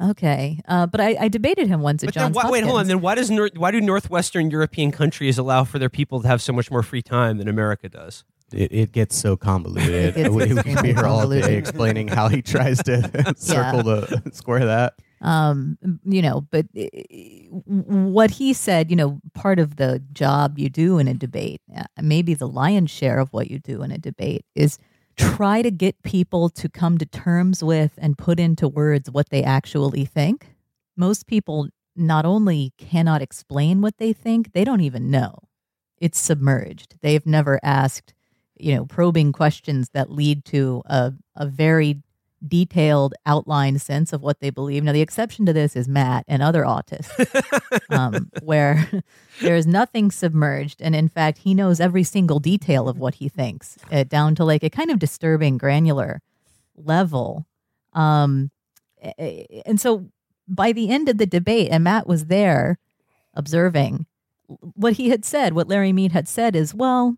[0.00, 2.80] Okay, uh, but I, I debated him once at But then, Johns why, wait, hold
[2.80, 2.88] on.
[2.88, 6.42] Then why does Nor- why do northwestern European countries allow for their people to have
[6.42, 8.24] so much more free time than America does?
[8.52, 9.94] It, it gets so convoluted.
[9.94, 13.82] It gets we, we could be here all day explaining how he tries to circle
[13.82, 14.94] the square that.
[15.22, 16.84] Um, you know, but uh,
[17.50, 21.84] what he said, you know, part of the job you do in a debate, uh,
[22.00, 24.78] maybe the lion's share of what you do in a debate is
[25.16, 29.44] try to get people to come to terms with and put into words what they
[29.44, 30.56] actually think.
[30.96, 35.38] Most people not only cannot explain what they think, they don't even know.
[35.98, 36.96] It's submerged.
[37.00, 38.12] They've never asked,
[38.58, 42.02] you know, probing questions that lead to a, a very
[42.46, 44.82] detailed outline sense of what they believe.
[44.82, 47.10] Now, the exception to this is Matt and other autists,
[47.90, 48.88] um, where
[49.40, 50.80] there is nothing submerged.
[50.80, 54.44] And in fact, he knows every single detail of what he thinks, uh, down to
[54.44, 56.20] like a kind of disturbing, granular
[56.76, 57.46] level.
[57.92, 58.50] Um,
[59.66, 60.08] and so
[60.48, 62.78] by the end of the debate, and Matt was there
[63.34, 64.06] observing,
[64.74, 67.16] what he had said, what Larry Mead had said is, well,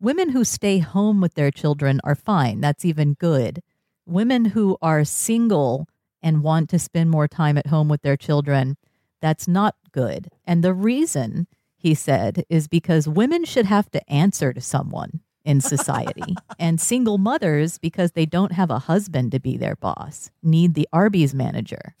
[0.00, 2.60] women who stay home with their children are fine.
[2.60, 3.62] That's even good.
[4.06, 5.88] Women who are single
[6.22, 8.76] and want to spend more time at home with their children,
[9.20, 10.28] that's not good.
[10.44, 15.60] And the reason, he said, is because women should have to answer to someone in
[15.62, 16.34] society.
[16.58, 20.86] and single mothers, because they don't have a husband to be their boss, need the
[20.92, 21.94] Arby's manager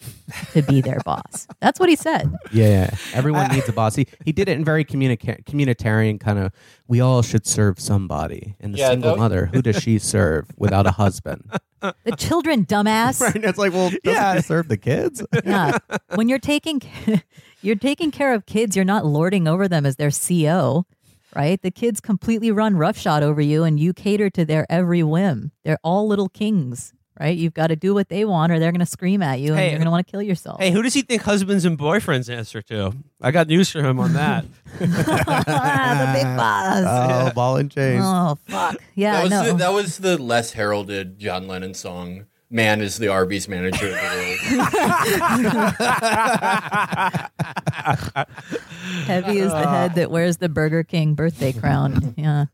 [0.52, 1.46] to be their boss.
[1.60, 2.34] That's what he said.
[2.52, 2.96] Yeah, yeah.
[3.14, 3.94] everyone uh, needs a boss.
[3.94, 6.52] He, he did it in very communica- communitarian kind of.
[6.88, 8.54] We all should serve somebody.
[8.60, 11.48] And the Yeah, single that- mother, who does she serve without a husband?
[11.80, 13.20] The children, dumbass.
[13.20, 14.36] Right, it's like, well, doesn't Yeah.
[14.36, 15.24] she serve the kids?
[15.44, 15.78] yeah.
[16.16, 16.82] When you're taking
[17.62, 20.84] you're taking care of kids, you're not lording over them as their CO,
[21.36, 21.60] right?
[21.60, 25.52] The kids completely run roughshod over you and you cater to their every whim.
[25.64, 27.36] They're all little kings, right?
[27.36, 29.58] You've got to do what they want or they're going to scream at you and
[29.58, 30.58] Hey, you're going to want to kill yourself.
[30.58, 32.94] Hey, who does he think husbands and boyfriends answer to?
[33.20, 34.46] I got news for him on that.
[34.78, 36.84] the big boss.
[36.86, 38.00] Oh, ball and chain.
[38.02, 38.76] Oh, fuck.
[38.94, 39.44] Yeah, that, was no.
[39.44, 42.24] the, that was the less heralded John Lennon song.
[42.48, 45.74] Man is the Arby's manager of the world.
[49.06, 51.96] Heavy is the head that wears the Burger King birthday crown.
[52.16, 52.46] Yeah.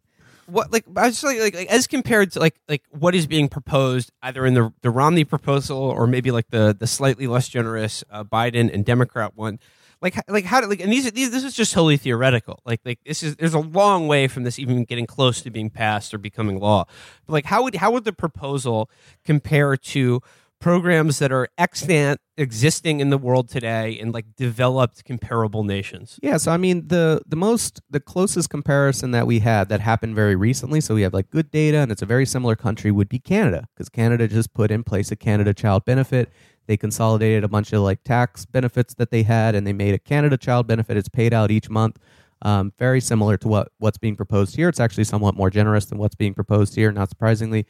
[0.46, 3.26] what like I was just like, like like as compared to like like what is
[3.26, 7.48] being proposed either in the the Romney proposal or maybe like the the slightly less
[7.48, 9.58] generous uh, Biden and Democrat one.
[10.02, 12.60] Like like how like and these, these this is just totally theoretical.
[12.66, 15.70] Like like this is there's a long way from this even getting close to being
[15.70, 16.86] passed or becoming law.
[17.26, 18.90] But like how would how would the proposal
[19.24, 20.20] compare to
[20.62, 26.18] programs that are extant existing in the world today in like developed comparable nations?
[26.22, 30.14] Yeah, so I mean the the most the closest comparison that we had that happened
[30.14, 33.08] very recently, so we have like good data and it's a very similar country would
[33.08, 36.32] be Canada because Canada just put in place a Canada Child Benefit.
[36.66, 39.98] They consolidated a bunch of like tax benefits that they had and they made a
[39.98, 40.96] Canada Child Benefit.
[40.96, 41.98] It's paid out each month.
[42.42, 44.68] Um, very similar to what what's being proposed here.
[44.68, 47.66] It's actually somewhat more generous than what's being proposed here, not surprisingly.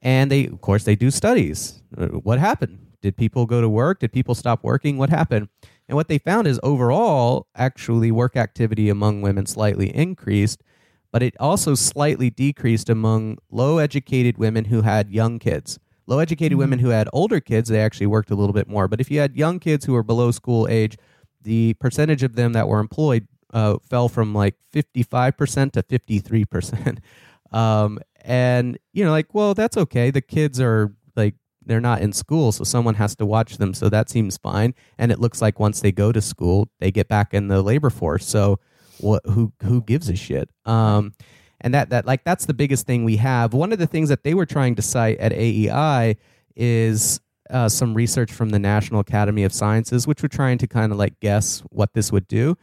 [0.00, 1.82] And they, of course, they do studies.
[1.96, 2.78] Uh, What happened?
[3.02, 4.00] Did people go to work?
[4.00, 4.98] Did people stop working?
[4.98, 5.48] What happened?
[5.88, 10.62] And what they found is overall, actually, work activity among women slightly increased,
[11.12, 15.78] but it also slightly decreased among low educated women who had young kids.
[16.06, 18.88] Low educated women who had older kids, they actually worked a little bit more.
[18.88, 20.96] But if you had young kids who were below school age,
[21.42, 26.98] the percentage of them that were employed uh, fell from like 55% to 53%.
[27.50, 30.10] Um, and, you know, like, well, that's okay.
[30.10, 33.72] The kids are like, they're not in school, so someone has to watch them.
[33.72, 34.74] So that seems fine.
[34.98, 37.88] And it looks like once they go to school, they get back in the labor
[37.88, 38.26] force.
[38.26, 38.60] So
[38.98, 40.50] what, who, who gives a shit?
[40.66, 41.14] Um,
[41.62, 43.54] and that, that, like, that's the biggest thing we have.
[43.54, 46.16] One of the things that they were trying to cite at AEI
[46.54, 50.92] is uh, some research from the National Academy of Sciences, which were trying to kind
[50.92, 52.58] of like guess what this would do.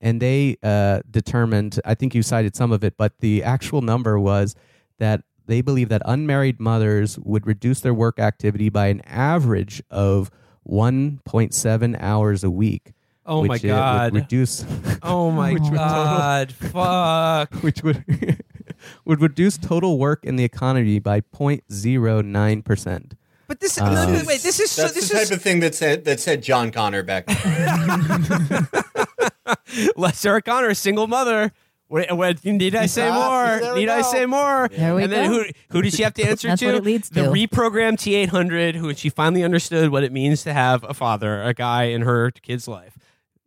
[0.00, 4.18] And they uh, determined, I think you cited some of it, but the actual number
[4.18, 4.54] was
[5.00, 10.30] that they believe that unmarried mothers would reduce their work activity by an average of
[10.68, 12.92] 1.7 hours a week.
[13.26, 14.14] Oh my which would God.
[14.14, 14.64] reduce.
[15.02, 16.52] Oh my which would total- god!
[16.52, 17.54] Fuck.
[17.62, 18.04] which would
[19.04, 23.14] would reduce total work in the economy by 0.09 percent.
[23.46, 25.42] But this Um, no, no, wait, this is so, That's this the type is of
[25.42, 28.68] thing that said that said John Connor back then.
[29.96, 31.52] Les Sarah Connor, a single mother.
[31.90, 33.58] Wait, wait, need I say more?
[33.60, 34.10] there we Need I go.
[34.12, 34.68] say more?
[34.68, 35.42] There we and then go.
[35.42, 36.66] who who does she have to answer That's to?
[36.66, 37.28] what it leads the to.
[37.30, 41.42] reprogrammed T eight hundred, who she finally understood what it means to have a father,
[41.42, 42.96] a guy in her kid's life.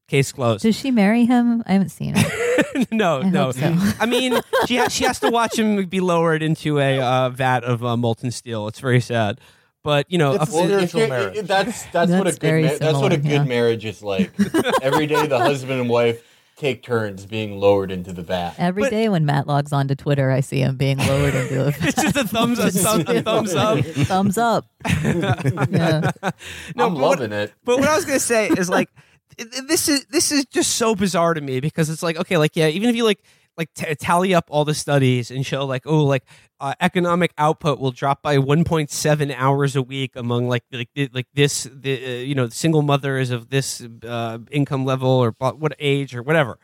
[0.09, 0.63] Case closed.
[0.63, 1.63] Does she marry him?
[1.65, 2.87] I haven't seen it.
[2.91, 3.45] no, I no.
[3.45, 3.73] hope so.
[4.01, 4.37] I mean,
[4.67, 7.95] she has, she has to watch him be lowered into a uh, vat of uh,
[7.95, 8.67] molten steel.
[8.67, 9.39] It's very sad.
[9.81, 11.47] But you know, a- Well, Spiritual you're- marriage.
[11.47, 13.43] That's that's, what a That's good very ma- that's what a similar, good yeah.
[13.45, 14.31] marriage is like.
[14.81, 16.21] Every day, the husband and wife
[16.63, 18.55] take turns being lowered into the vat.
[18.57, 21.67] Every day when Matt logs onto Twitter, I see him being lowered into a.
[21.81, 23.79] it's just a thumbs up, thumb, a thumbs up.
[23.85, 24.65] thumbs up.
[25.03, 26.11] yeah.
[26.75, 27.53] No, I'm but what- loving it.
[27.65, 28.89] But what I was gonna say is like,
[29.67, 32.67] this is this is just so bizarre to me because it's like, okay, like yeah,
[32.67, 33.19] even if you like
[33.57, 36.23] like t- tally up all the studies and show like, oh, like
[36.59, 41.63] uh, economic output will drop by 1.7 hours a week among like like like this
[41.71, 46.23] the uh, you know single mothers of this uh, income level or what age or
[46.23, 46.57] whatever.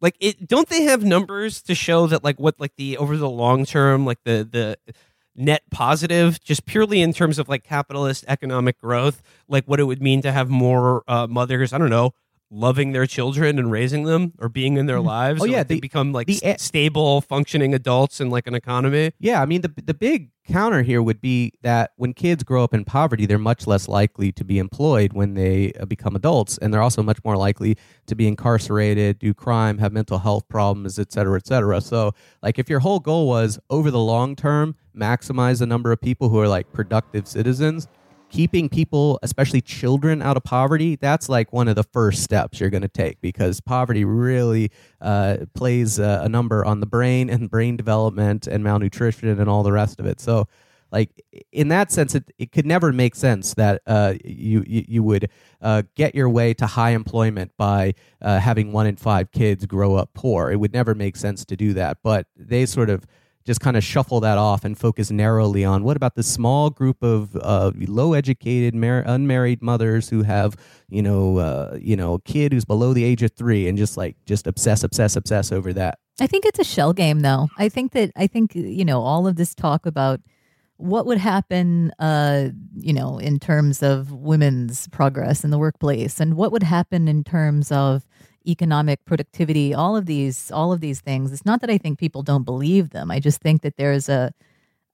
[0.00, 3.30] Like it, don't they have numbers to show that like what like the over the
[3.30, 4.94] long term like the the
[5.36, 10.00] net positive just purely in terms of like capitalist economic growth like what it would
[10.00, 12.12] mean to have more uh, mothers i don't know
[12.54, 15.68] loving their children and raising them or being in their lives Oh, so, yeah, like,
[15.68, 19.46] they the- become like the s- stable functioning adults in like an economy Yeah, I
[19.46, 23.24] mean the the big counter here would be that when kids grow up in poverty,
[23.24, 27.02] they're much less likely to be employed when they uh, become adults, and they're also
[27.02, 31.46] much more likely to be incarcerated, do crime, have mental health problems, et cetera, et
[31.46, 31.80] cetera.
[31.80, 36.00] So, like, if your whole goal was over the long term maximize the number of
[36.00, 37.88] people who are like productive citizens,
[38.34, 42.68] keeping people, especially children, out of poverty, that's like one of the first steps you're
[42.68, 47.48] going to take because poverty really uh, plays uh, a number on the brain and
[47.48, 50.20] brain development and malnutrition and all the rest of it.
[50.20, 50.48] So,
[50.90, 51.10] like
[51.52, 55.30] in that sense, it, it could never make sense that uh, you, you you would
[55.62, 59.94] uh, get your way to high employment by uh, having one in five kids grow
[59.94, 60.50] up poor.
[60.50, 61.98] It would never make sense to do that.
[62.02, 63.06] But they sort of
[63.44, 67.02] just kind of shuffle that off and focus narrowly on what about the small group
[67.02, 70.56] of uh, low educated mar- unmarried mothers who have
[70.88, 73.96] you know uh, you know a kid who's below the age of three and just
[73.96, 77.48] like just obsess obsess obsess over that I think it's a shell game, though.
[77.58, 80.20] I think that I think you know all of this talk about
[80.76, 86.36] what would happen, uh, you know, in terms of women's progress in the workplace, and
[86.36, 88.06] what would happen in terms of
[88.46, 89.74] economic productivity.
[89.74, 91.32] All of these, all of these things.
[91.32, 93.10] It's not that I think people don't believe them.
[93.10, 94.32] I just think that there's a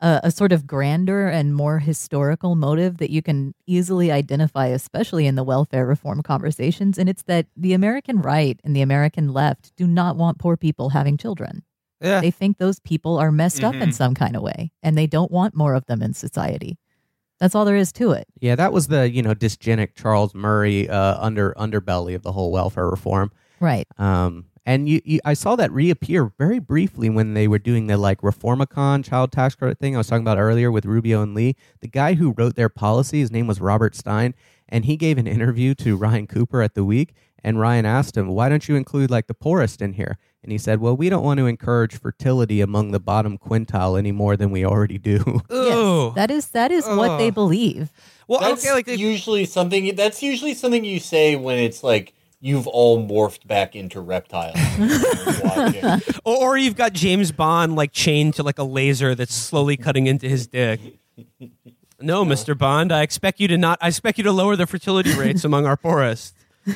[0.00, 5.26] a, a sort of grander and more historical motive that you can easily identify, especially
[5.26, 6.96] in the welfare reform conversations.
[6.98, 10.88] And it's that the American right and the American left do not want poor people
[10.90, 11.62] having children.
[12.00, 12.20] Yeah.
[12.22, 13.94] They think those people are messed up in Mhm.
[13.94, 16.78] some kind of way and they don't want more of them in society.
[17.40, 18.28] That's all there is to it.
[18.40, 22.52] Yeah, that was the you know dysgenic Charles Murray uh, under underbelly of the whole
[22.52, 23.32] welfare reform.
[23.60, 23.86] Right.
[23.98, 27.96] Um, and you, you, I saw that reappear very briefly when they were doing the
[27.96, 31.56] like Reformicon child tax credit thing I was talking about earlier with Rubio and Lee.
[31.80, 34.34] The guy who wrote their policy, his name was Robert Stein,
[34.68, 37.14] and he gave an interview to Ryan Cooper at the Week.
[37.42, 40.58] And Ryan asked him, "Why don't you include like the poorest in here?" And he
[40.58, 44.50] said, "Well, we don't want to encourage fertility among the bottom quintile any more than
[44.50, 47.92] we already do." Yes, that is that is what they believe.
[48.26, 49.94] Well, that's usually something.
[49.94, 54.56] That's usually something you say when it's like you've all morphed back into reptiles.
[56.24, 60.06] or, or you've got James Bond like chained to like a laser that's slowly cutting
[60.06, 60.80] into his dick.
[62.00, 62.56] No, Mr.
[62.56, 63.78] Bond, I expect you to not.
[63.82, 66.34] I expect you to lower the fertility rates among our poorest.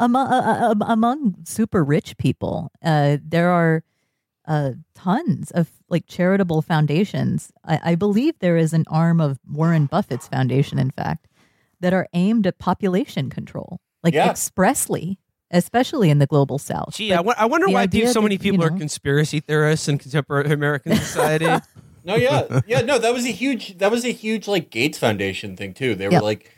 [0.00, 3.84] among uh, uh, among super rich people, uh, there are
[4.48, 7.52] uh, tons of like charitable foundations.
[7.64, 11.28] I, I believe there is an arm of Warren Buffett's foundation, in fact,
[11.80, 14.28] that are aimed at population control, like Yeah.
[14.28, 15.18] expressly,
[15.52, 16.94] especially in the global South.
[16.96, 19.40] Gee, I, But I wonder the why idea so that, many you people are conspiracy
[19.40, 21.46] theorists in contemporary American society.
[22.02, 25.54] No, yeah, yeah, no, that was a huge, that was a huge like Gates Foundation
[25.54, 25.94] thing too.
[25.94, 26.20] They were Yeah.
[26.20, 26.50] like,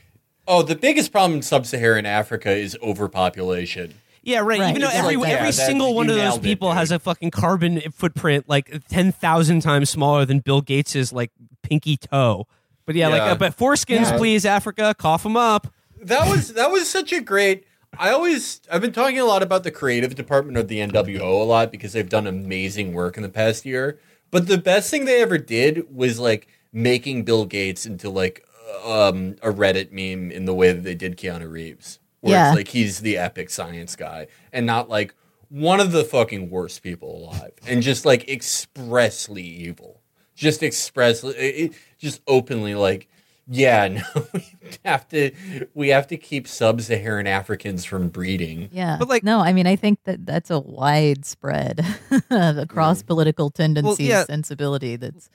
[0.49, 3.95] oh, the biggest problem in sub-Saharan Africa is overpopulation.
[4.25, 4.61] Yeah, right.
[4.61, 4.71] Right.
[4.71, 6.93] Even though It's every like every Yeah, single one of those nailed it, people has
[6.93, 11.33] a fucking carbon footprint like ten thousand times smaller than Bill Gates's like
[11.63, 12.47] pinky toe.
[12.87, 13.33] But yeah, like Yeah.
[13.33, 14.17] uh, but foreskins, Yeah.
[14.19, 15.73] please, Africa, cough them up.
[16.01, 17.65] That was that was such a great.
[17.99, 21.45] I always I've been talking a lot about the creative department of the NWO a
[21.45, 23.99] lot because they've done amazing work in the past year.
[24.31, 28.47] But the best thing they ever did was like making Bill Gates into like
[28.85, 32.49] um, a Reddit meme in the way that they did Keanu Reeves, where Yeah.
[32.51, 35.15] it's like he's the epic science guy and not like
[35.49, 40.01] one of the fucking worst people alive, and just like expressly evil,
[40.35, 43.09] just expressly, it, it- just openly like.
[43.49, 44.45] Yeah, no, we
[44.85, 45.33] have to
[45.75, 48.69] we have to keep sub-Saharan Africans from breeding.
[48.73, 51.85] Yeah, but like no, I mean I think that that's a widespread
[52.31, 54.25] across political tendencies yeah.
[54.25, 54.95] sensibility.
[54.95, 55.29] That's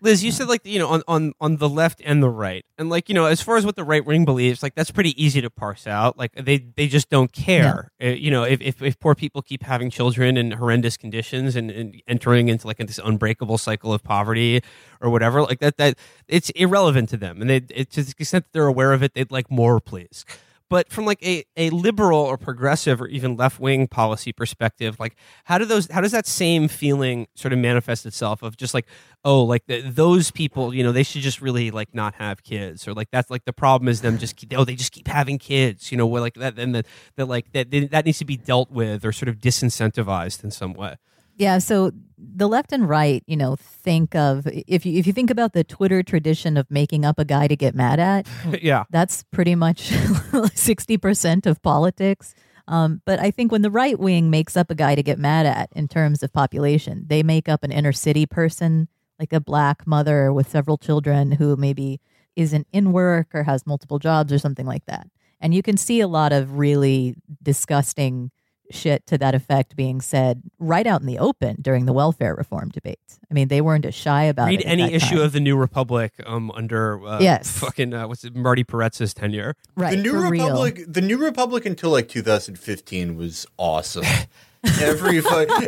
[0.00, 2.90] Liz, you said like you know on, on on the left and the right, and
[2.90, 5.40] like you know as far as what the right wing believes, like that's pretty easy
[5.40, 6.18] to parse out.
[6.18, 7.92] Like they they just don't care.
[8.02, 11.70] Uh, you know, if, if if poor people keep having children in horrendous conditions and,
[11.70, 14.60] and entering into like this unbreakable cycle of poverty
[15.00, 15.96] or whatever, like that that
[16.28, 19.14] it's irrelevant to them, and they it's to the extent that they're aware of it,
[19.14, 20.24] they'd like more, please.
[20.68, 25.16] But from like a, a liberal or progressive or even left wing policy perspective, like
[25.44, 28.86] how do those how does that same feeling sort of manifest itself of just like
[29.24, 32.88] oh like the, those people you know they should just really like not have kids
[32.88, 35.38] or like that's like the problem is them just keep, oh they just keep having
[35.38, 38.36] kids you know where like that and that that like that that needs to be
[38.36, 40.96] dealt with or sort of disincentivized in some way.
[41.36, 45.30] Yeah, so the left and right, you know, think of if you if you think
[45.30, 48.26] about the Twitter tradition of making up a guy to get mad at,
[48.62, 49.92] yeah, that's pretty much
[50.54, 52.34] sixty percent of politics.
[52.68, 55.46] Um, but I think when the right wing makes up a guy to get mad
[55.46, 58.88] at in terms of population, they make up an inner city person,
[59.20, 62.00] like a black mother with several children who maybe
[62.34, 65.06] isn't in work or has multiple jobs or something like that.
[65.40, 68.30] And you can see a lot of really disgusting
[68.70, 72.68] shit to that effect being said right out in the open during the welfare reform
[72.70, 73.18] debates.
[73.30, 74.66] I mean, they weren't as shy about Read it.
[74.66, 75.24] at any issue time.
[75.24, 77.58] of the New Republic um, under uh, Yes.
[77.58, 79.56] fucking uh, what's it, Marty Peretz's tenure.
[79.76, 80.46] right the New for real.
[80.46, 84.04] Republic, the New Republic until like 2015 was awesome.
[84.80, 85.22] every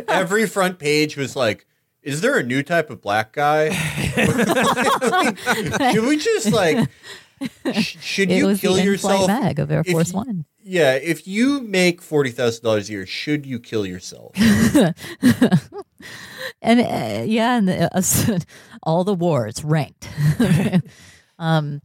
[0.07, 1.65] every front page was like,
[2.03, 3.69] "Is there a new type of black guy?
[5.93, 6.89] should we just like?
[7.73, 9.29] sh- should It you was kill the yourself?
[9.29, 10.45] in-flight of Air Force you- One.
[10.69, 14.33] Yeah, if you make forty thousand dollars a year, should you kill yourself?
[16.61, 17.89] and uh, yeah, and uh,
[18.83, 20.07] all the wars ranked.
[21.39, 21.81] um,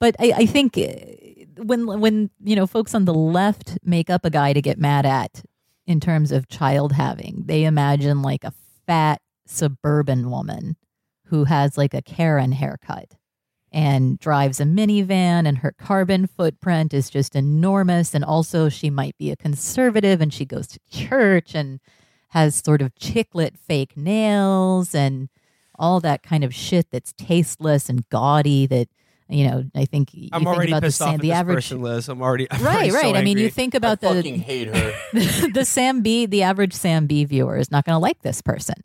[0.00, 4.24] but I, I think uh, when when you know folks on the left make up
[4.24, 5.44] a guy to get mad at
[5.86, 8.52] in terms of child having, they imagine like a
[8.84, 10.74] fat suburban woman
[11.26, 13.14] who has like a Karen haircut
[13.74, 19.18] and drives a minivan and her carbon footprint is just enormous and also she might
[19.18, 21.80] be a conservative and she goes to church and
[22.28, 25.28] has sort of chiclet fake nails and
[25.76, 28.86] all that kind of shit that's tasteless and gaudy that
[29.28, 31.36] you know i think you I'm think already about pissed the, off Sam, the this
[31.36, 32.08] average person, Liz.
[32.08, 34.38] I'm already I'm already right so right i mean you think about I the fucking
[34.38, 34.94] hate her.
[35.52, 38.76] the Sam Bee, the average Sam Bee viewer is not going to like this person,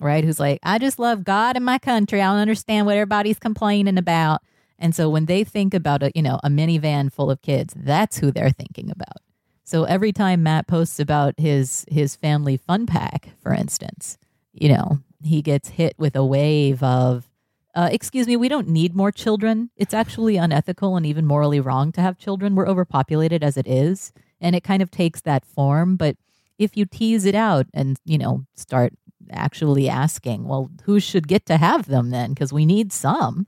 [0.00, 0.24] right?
[0.24, 2.20] Who's like, I just love God and my country.
[2.20, 4.42] I don't understand what everybody's complaining about.
[4.78, 8.18] And so when they think about a, you know, a minivan full of kids, that's
[8.18, 9.18] who they're thinking about.
[9.64, 14.18] So every time Matt posts about his his family fun pack, for instance,
[14.52, 17.30] you know, he gets hit with a wave of
[17.74, 19.70] uh, excuse me, we don't need more children.
[19.76, 22.54] It's actually unethical and even morally wrong to have children.
[22.54, 24.12] We're overpopulated as it is.
[24.40, 25.96] And it kind of takes that form.
[25.96, 26.16] But
[26.58, 28.92] if you tease it out and, you know, start
[29.30, 32.32] actually asking, well, who should get to have them then?
[32.32, 33.46] Because we need some.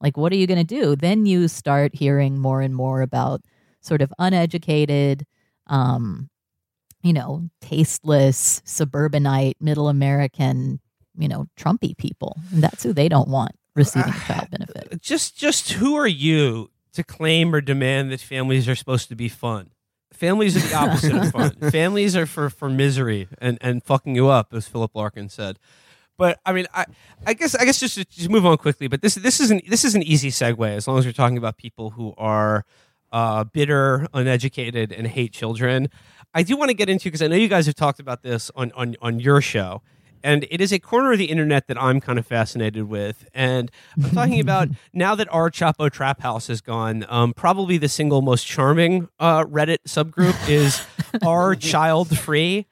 [0.00, 0.96] Like, what are you going to do?
[0.96, 3.42] Then you start hearing more and more about
[3.80, 5.26] sort of uneducated,
[5.66, 6.28] um,
[7.02, 10.80] you know, tasteless, suburbanite, middle American,
[11.16, 12.36] you know, Trumpy people.
[12.52, 15.00] And that's who they don't want receiving child benefit.
[15.00, 19.28] just just who are you to claim or demand that families are supposed to be
[19.28, 19.70] fun?
[20.14, 21.70] Families are the opposite of fun.
[21.70, 25.58] Families are for, for misery and, and fucking you up, as Philip Larkin said.
[26.16, 26.86] But I mean, I,
[27.26, 28.86] I guess I guess just just move on quickly.
[28.86, 31.36] But this this is an this is an easy segue as long as we're talking
[31.36, 32.64] about people who are
[33.10, 35.88] uh, bitter, uneducated, and hate children.
[36.32, 38.50] I do want to get into because I know you guys have talked about this
[38.54, 39.82] on, on on your show,
[40.24, 43.28] and it is a corner of the internet that I'm kind of fascinated with.
[43.34, 43.70] And
[44.02, 48.22] I'm talking about now that our Chapo Trap House is gone, um, probably the single
[48.22, 50.84] most charming uh, Reddit subgroup is
[51.24, 52.66] our Child Free.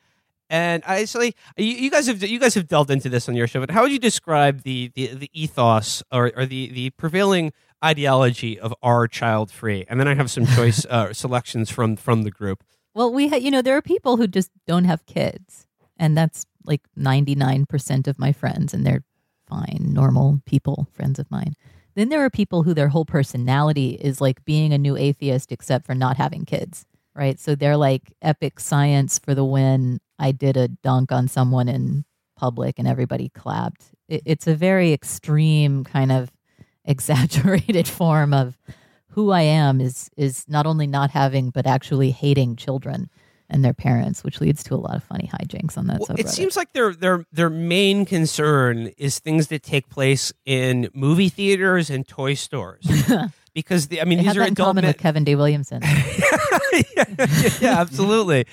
[0.48, 3.46] And I actually, you, you guys have you guys have delved into this on your
[3.46, 7.52] show, but how would you describe the the, the ethos or, or the the prevailing
[7.82, 9.86] ideology of our child free?
[9.88, 12.64] And then I have some choice uh, selections from from the group.
[12.94, 15.66] Well, we ha- you know, there are people who just don't have kids,
[15.98, 19.04] and that's like 99% of my friends, and they're
[19.48, 21.54] fine, normal people, friends of mine.
[21.94, 25.86] Then there are people who their whole personality is like being a new atheist, except
[25.86, 27.38] for not having kids, right?
[27.38, 30.00] So they're like epic science for the win.
[30.18, 32.04] I did a dunk on someone in
[32.36, 33.92] public and everybody clapped.
[34.08, 36.30] It, it's a very extreme kind of
[36.84, 38.58] exaggerated form of
[39.10, 43.10] who I am is is not only not having but actually hating children
[43.52, 46.20] and their parents, which leads to a lot of funny hijinks on that Well, subreddit.
[46.20, 51.28] it seems like their their their main concern is things that take place in movie
[51.28, 52.84] theaters and toy stores.
[53.54, 54.88] because the, I mean they these are in adult common men.
[54.90, 55.34] with Kevin D.
[55.36, 55.82] Williamson.
[56.96, 57.04] yeah,
[57.60, 58.46] yeah, absolutely.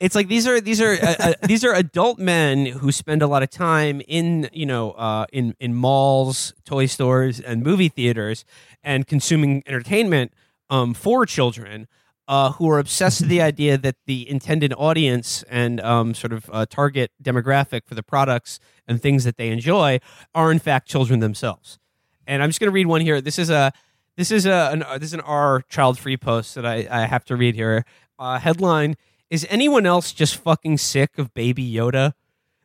[0.00, 3.26] It's like these are these are uh, uh, these are adult men who spend a
[3.26, 8.44] lot of time in you know uh, in in malls, toy stores, and movie theaters,
[8.82, 10.32] and consuming entertainment
[10.70, 11.88] um, for children.
[12.26, 16.48] Uh, who are obsessed with the idea that the intended audience and um, sort of
[16.50, 18.58] uh, target demographic for the products
[18.88, 20.00] and things that they enjoy
[20.34, 21.78] are in fact children themselves.
[22.26, 23.20] And I'm just going to read one here.
[23.20, 23.72] This is a
[24.16, 27.24] This is a an, this is an R child free post that I, I have
[27.26, 27.84] to read here.
[28.18, 28.96] Uh, headline:
[29.28, 32.14] Is anyone else just fucking sick of Baby Yoda?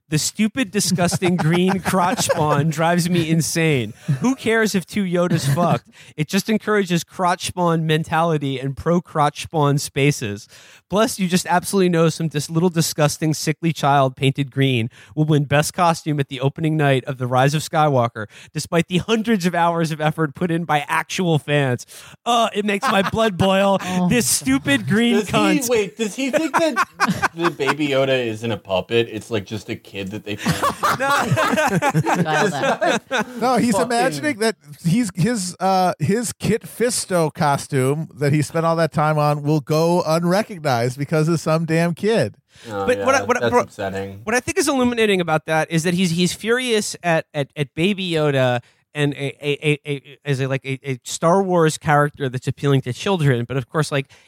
[0.09, 3.93] The stupid, disgusting green crotch spawn drives me insane.
[4.21, 5.87] Who cares if two Yodas fucked?
[6.17, 10.47] It just encourages crotch spawn mentality and pro crotch spawn spaces.
[10.89, 15.43] Plus, you just absolutely know some dis- little disgusting, sickly child painted green will win
[15.43, 19.53] best costume at the opening night of The Rise of Skywalker, despite the hundreds of
[19.53, 21.85] hours of effort put in by actual fans.
[22.25, 23.77] Uh, it makes my blood boil.
[24.09, 25.69] this stupid green Does he, cunt.
[25.69, 29.07] wait, does he think that the baby Yoda isn't a puppet?
[29.11, 30.59] It's like just a kid that they found.
[33.41, 38.65] No, he's Fucking- imagining that he's his uh his Kit Fisto costume that he spent
[38.65, 42.35] all that time on will go unrecognized because of some damn kid.
[42.67, 44.21] Oh, But yeah, what I- what I- that's what- upsetting.
[44.23, 47.73] What I think is illuminating about that is that he's he's furious at at, at
[47.75, 48.61] Baby Yoda
[48.93, 52.81] and a, a, a, a as a like a, a Star Wars character that's appealing
[52.81, 54.19] to children, but of course like th-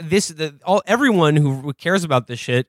[0.00, 2.66] this the all everyone who cares about this shit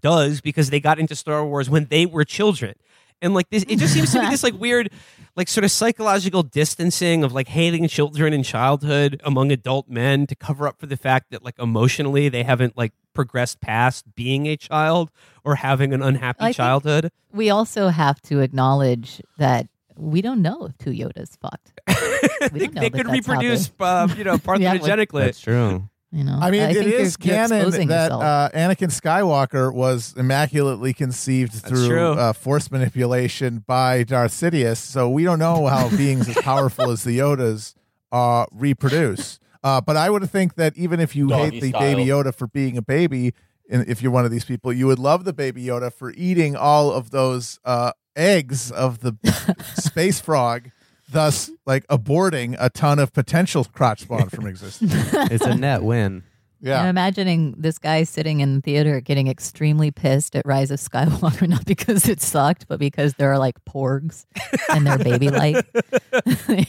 [0.00, 2.74] does because they got into Star Wars when they were children.
[3.22, 4.90] And like this, it just seems to be this like weird,
[5.36, 10.34] like sort of psychological distancing of like hating children in childhood among adult men to
[10.34, 14.56] cover up for the fact that like emotionally they haven't like progressed past being a
[14.56, 15.10] child
[15.44, 17.10] or having an unhappy I childhood.
[17.32, 21.72] We also have to acknowledge that we don't know if two Yodas fucked.
[22.52, 25.20] We they don't know they that could that's reproduce, they- uh, you know, Yeah, parthenogenically.
[25.24, 25.88] That's true.
[26.16, 29.70] You know, I mean, I it think is you're- you're canon that uh, Anakin Skywalker
[29.72, 31.88] was immaculately conceived through
[32.18, 34.78] uh, force manipulation by Darth Sidious.
[34.78, 37.74] So we don't know how beings as powerful as the Yodas
[38.12, 39.38] uh, reproduce.
[39.62, 41.80] Uh, but I would think that even if you Doggy hate the style.
[41.82, 43.34] baby Yoda for being a baby,
[43.68, 46.56] and if you're one of these people, you would love the baby Yoda for eating
[46.56, 49.16] all of those uh, eggs of the
[49.74, 50.70] space frog,
[51.10, 54.92] thus like aborting a ton of potential crotch spawn from existence.
[55.30, 56.22] It's a net win.
[56.60, 56.80] Yeah.
[56.80, 61.46] I'm imagining this guy sitting in the theater getting extremely pissed at Rise of Skywalker,
[61.48, 64.24] not because it sucked, but because there are like porgs
[64.70, 65.64] and they're baby like.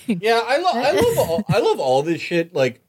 [0.08, 2.54] Yeah, I love I love all, I love all this shit.
[2.54, 2.82] Like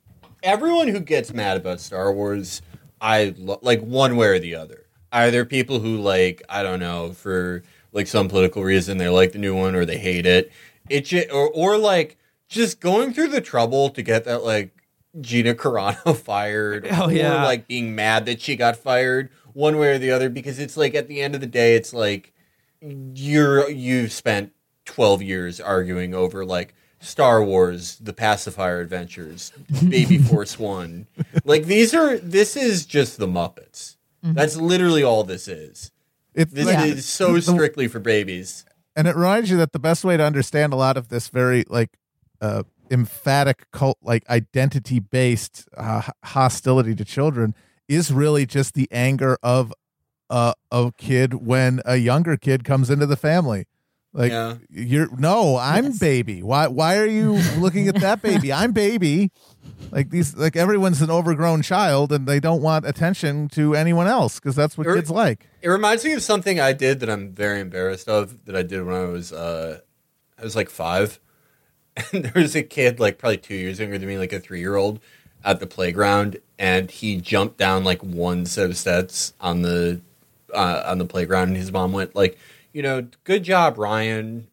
[0.42, 2.62] everyone who gets mad about Star Wars,
[3.00, 4.84] I lo- like one way or the other.
[5.12, 9.38] Either people who like I don't know for like some political reason they like the
[9.38, 10.52] new one or they hate it.
[10.90, 12.16] It ju- or or like
[12.48, 14.74] just going through the trouble to get that like
[15.20, 17.44] Gina Carano fired Oh, or yeah.
[17.44, 20.94] like being mad that she got fired one way or the other because it's like
[20.94, 22.32] at the end of the day it's like
[22.80, 24.52] you're you've spent
[24.84, 29.52] 12 years arguing over like Star Wars, The Pacifier Adventures,
[29.88, 31.06] Baby Force 1.
[31.44, 33.96] Like these are this is just the Muppets.
[34.24, 34.32] Mm-hmm.
[34.34, 35.92] That's literally all this is.
[36.34, 38.64] It's This like- is so strictly for babies.
[38.98, 41.64] And it reminds you that the best way to understand a lot of this very
[41.68, 41.96] like
[42.40, 47.54] uh emphatic cult like identity based uh, hostility to children
[47.86, 49.72] is really just the anger of
[50.30, 53.66] uh, a kid when a younger kid comes into the family
[54.12, 54.56] like Yeah.
[54.70, 55.98] you're no i'm Yes.
[55.98, 59.30] baby why why are you looking at that baby i'm baby
[59.90, 64.36] like these like everyone's an overgrown child and they don't want attention to anyone else
[64.40, 67.32] because that's what Er- kids like It reminds me of something I did that I'm
[67.32, 69.80] very embarrassed of that I did when I was uh
[70.38, 71.20] I was like 5.
[72.12, 75.00] And there was a kid like probably 2 years younger than me like a 3-year-old
[75.44, 80.00] at the playground and he jumped down like one set of steps on the
[80.54, 82.38] uh, on the playground and his mom went like,
[82.72, 84.48] you know, good job Ryan.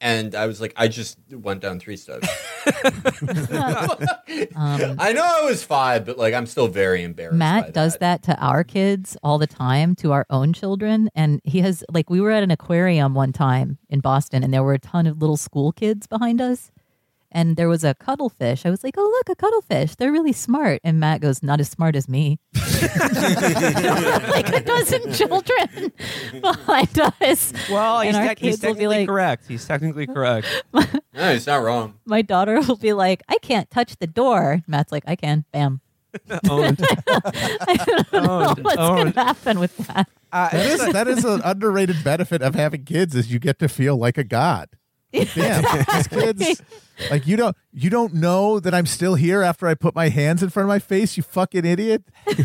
[0.00, 2.28] And I was like, I just went down three steps.
[4.54, 7.38] Um, I know I was five, but like I'm still very embarrassed.
[7.38, 11.08] by Matt does that to our kids all the time, to our own children.
[11.14, 14.62] And he has, like, we were at an aquarium one time in Boston, and there
[14.62, 16.70] were a ton of little school kids behind us.
[17.30, 18.64] And there was a cuttlefish.
[18.64, 19.96] I was like, oh, look, a cuttlefish.
[19.96, 20.80] They're really smart.
[20.82, 22.38] And Matt goes, not as smart as me.
[22.54, 25.92] like a dozen children
[26.40, 27.52] behind us.
[27.70, 29.44] Well, he's, and our he's kids be technically like, correct.
[29.46, 30.46] He's technically correct.
[31.14, 31.94] No, he's not wrong.
[32.06, 34.62] my daughter will be like, I can't touch the door.
[34.68, 35.44] Matt's like, I can.
[35.52, 35.80] Bam.
[36.48, 36.80] Owned.
[37.08, 38.64] I don't know Owned.
[38.64, 40.08] what's going to happen with that.
[40.32, 43.68] Uh, That is that is an underrated benefit of having kids is you get to
[43.68, 44.68] feel like a god.
[45.12, 46.62] Damn, these kids
[47.10, 50.42] like you don't you don't know that I'm still here after I put my hands
[50.42, 52.02] in front of my face, you fucking idiot.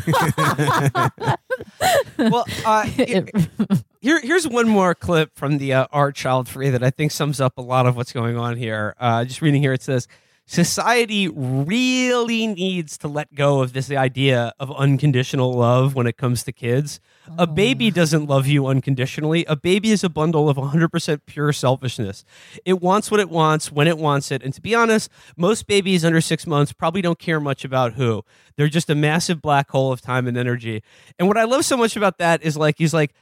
[2.18, 6.89] well, uh, here, here's one more clip from the uh, Art Child Free that I
[6.89, 8.95] think sums up a lot of what's going on here.
[8.99, 10.07] Uh, just reading here, it says
[10.45, 16.43] society really needs to let go of this idea of unconditional love when it comes
[16.43, 16.99] to kids.
[17.38, 19.45] A baby doesn't love you unconditionally.
[19.45, 22.26] A baby is a bundle of 100% pure selfishness.
[22.65, 24.43] It wants what it wants when it wants it.
[24.43, 28.24] And to be honest, most babies under six months probably don't care much about who.
[28.57, 30.84] They're just a massive black hole of time and energy.
[31.17, 33.13] And what I love so much about that is like, he's like,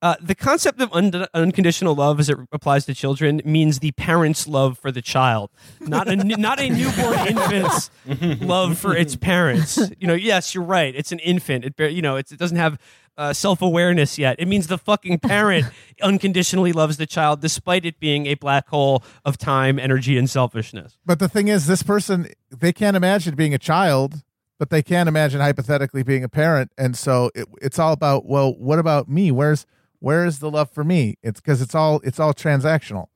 [0.00, 4.46] uh, the concept of un- unconditional love, as it applies to children, means the parent's
[4.46, 5.50] love for the child,
[5.80, 7.90] not a not a newborn infant's
[8.40, 9.76] love for its parents.
[9.98, 10.94] You know, yes, you're right.
[10.94, 11.64] It's an infant.
[11.64, 12.78] It bar- you know, it's, it doesn't have
[13.18, 14.36] uh, self awareness yet.
[14.38, 15.66] It means the fucking parent
[16.00, 20.96] unconditionally loves the child, despite it being a black hole of time, energy, and selfishness.
[21.04, 24.22] But the thing is, this person they can't imagine being a child,
[24.58, 28.54] but they can't imagine hypothetically being a parent, and so it, it's all about well,
[28.54, 29.30] what about me?
[29.30, 29.66] Where's
[29.98, 31.16] where is the love for me?
[31.22, 33.06] It's because it's all it's all transactional.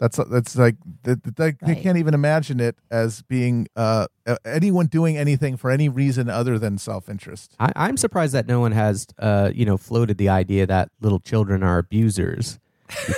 [0.00, 4.06] That's that's like they, they, they can't even imagine it as being uh,
[4.46, 7.54] anyone doing anything for any reason other than self interest.
[7.60, 11.20] I, I'm surprised that no one has, uh, you know, floated the idea that little
[11.20, 12.58] children are abusers.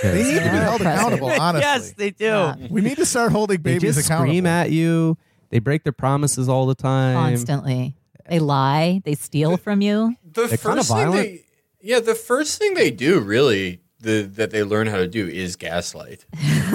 [0.03, 1.29] They need to be held accountable.
[1.29, 2.53] Honestly, yes, they do.
[2.69, 4.31] We need to start holding babies they babies just accountable.
[4.33, 5.17] scream at you.
[5.51, 7.15] They break their promises all the time.
[7.15, 7.95] Constantly.
[8.29, 9.01] They lie.
[9.05, 10.15] They steal from you.
[10.25, 11.45] The They're first kinda thing they,
[11.81, 15.55] yeah, the first thing they do really the, that they learn how to do is
[15.55, 16.25] gaslight.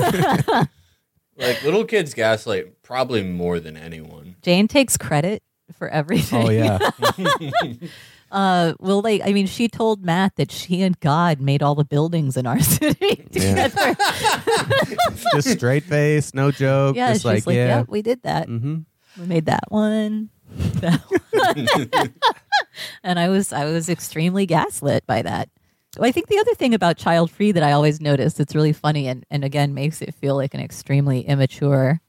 [1.36, 4.36] like little kids gaslight probably more than anyone.
[4.42, 6.46] Jane takes credit for everything.
[6.46, 6.78] Oh yeah.
[8.30, 11.82] Uh, well, like, I mean, she told Matt that she and God made all the
[11.82, 13.68] buildings in our city Yeah.
[13.68, 13.96] together.
[15.32, 16.94] just straight face, no joke.
[16.94, 17.78] yeah, just she's like, like, yeah.
[17.78, 18.46] yep, we did that.
[18.46, 18.80] Mm-hmm.
[19.18, 20.28] We made that one.
[20.50, 21.00] That
[21.32, 22.12] one.
[23.02, 25.48] and I was I was extremely gaslit by that.
[25.99, 28.72] Well, I think the other thing about child free that I always notice that's really
[28.72, 32.01] funny and, and again makes it feel like an extremely immature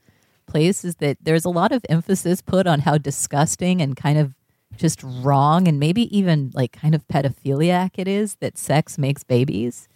[0.46, 4.36] place is that there's a lot of emphasis put on how disgusting and kind of
[4.78, 9.90] just wrong and maybe even like kind of pedophiliac it is that sex makes babies.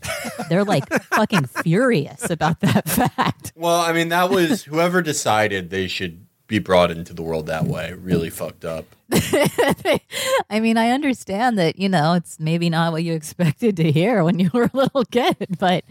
[0.50, 3.54] They're like fucking furious about that fact.
[3.56, 7.66] Well, I mean, that was whoever decided they should be brought into the world that
[7.66, 7.94] way.
[7.94, 8.86] Really fucked up.
[9.12, 14.24] I mean, I understand that, you know, it's maybe not what you expected to hear
[14.24, 15.84] when you were a little kid, but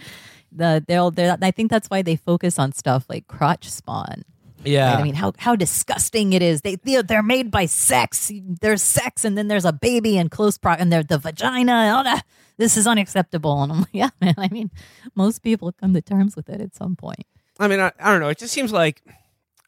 [0.50, 4.22] the they'll they're, I think that's why they focus on stuff like crotch spawn.
[4.64, 4.92] Yeah.
[4.92, 5.00] Right?
[5.00, 6.60] I mean, how how disgusting it is.
[6.60, 8.30] They they're, they're made by sex.
[8.60, 11.72] There's sex, and then there's a baby in close pro, and they're the vagina.
[11.72, 12.24] and all that.
[12.58, 13.62] This is unacceptable.
[13.62, 14.34] And I'm like, yeah, man.
[14.38, 14.70] I mean,
[15.14, 17.26] most people come to terms with it at some point.
[17.58, 18.28] I mean, I, I don't know.
[18.28, 19.02] It just seems like,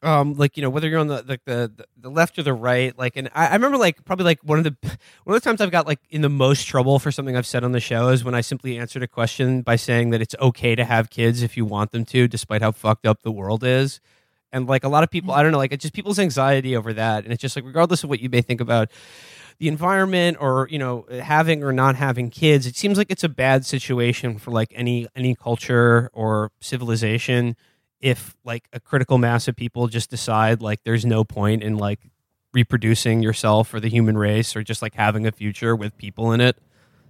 [0.03, 2.53] um, like you know, whether you're on the like the, the, the left or the
[2.53, 4.75] right, like, and I, I remember like probably like one of the
[5.23, 7.63] one of the times I've got like in the most trouble for something I've said
[7.63, 10.75] on the show is when I simply answered a question by saying that it's okay
[10.75, 13.99] to have kids if you want them to, despite how fucked up the world is.
[14.51, 16.93] And like a lot of people, I don't know, like it's just people's anxiety over
[16.93, 18.91] that, and it's just like regardless of what you may think about
[19.57, 23.29] the environment or you know having or not having kids it seems like it's a
[23.29, 27.55] bad situation for like any any culture or civilization
[28.01, 31.99] if like a critical mass of people just decide like there's no point in like
[32.53, 36.41] reproducing yourself or the human race or just like having a future with people in
[36.41, 36.57] it.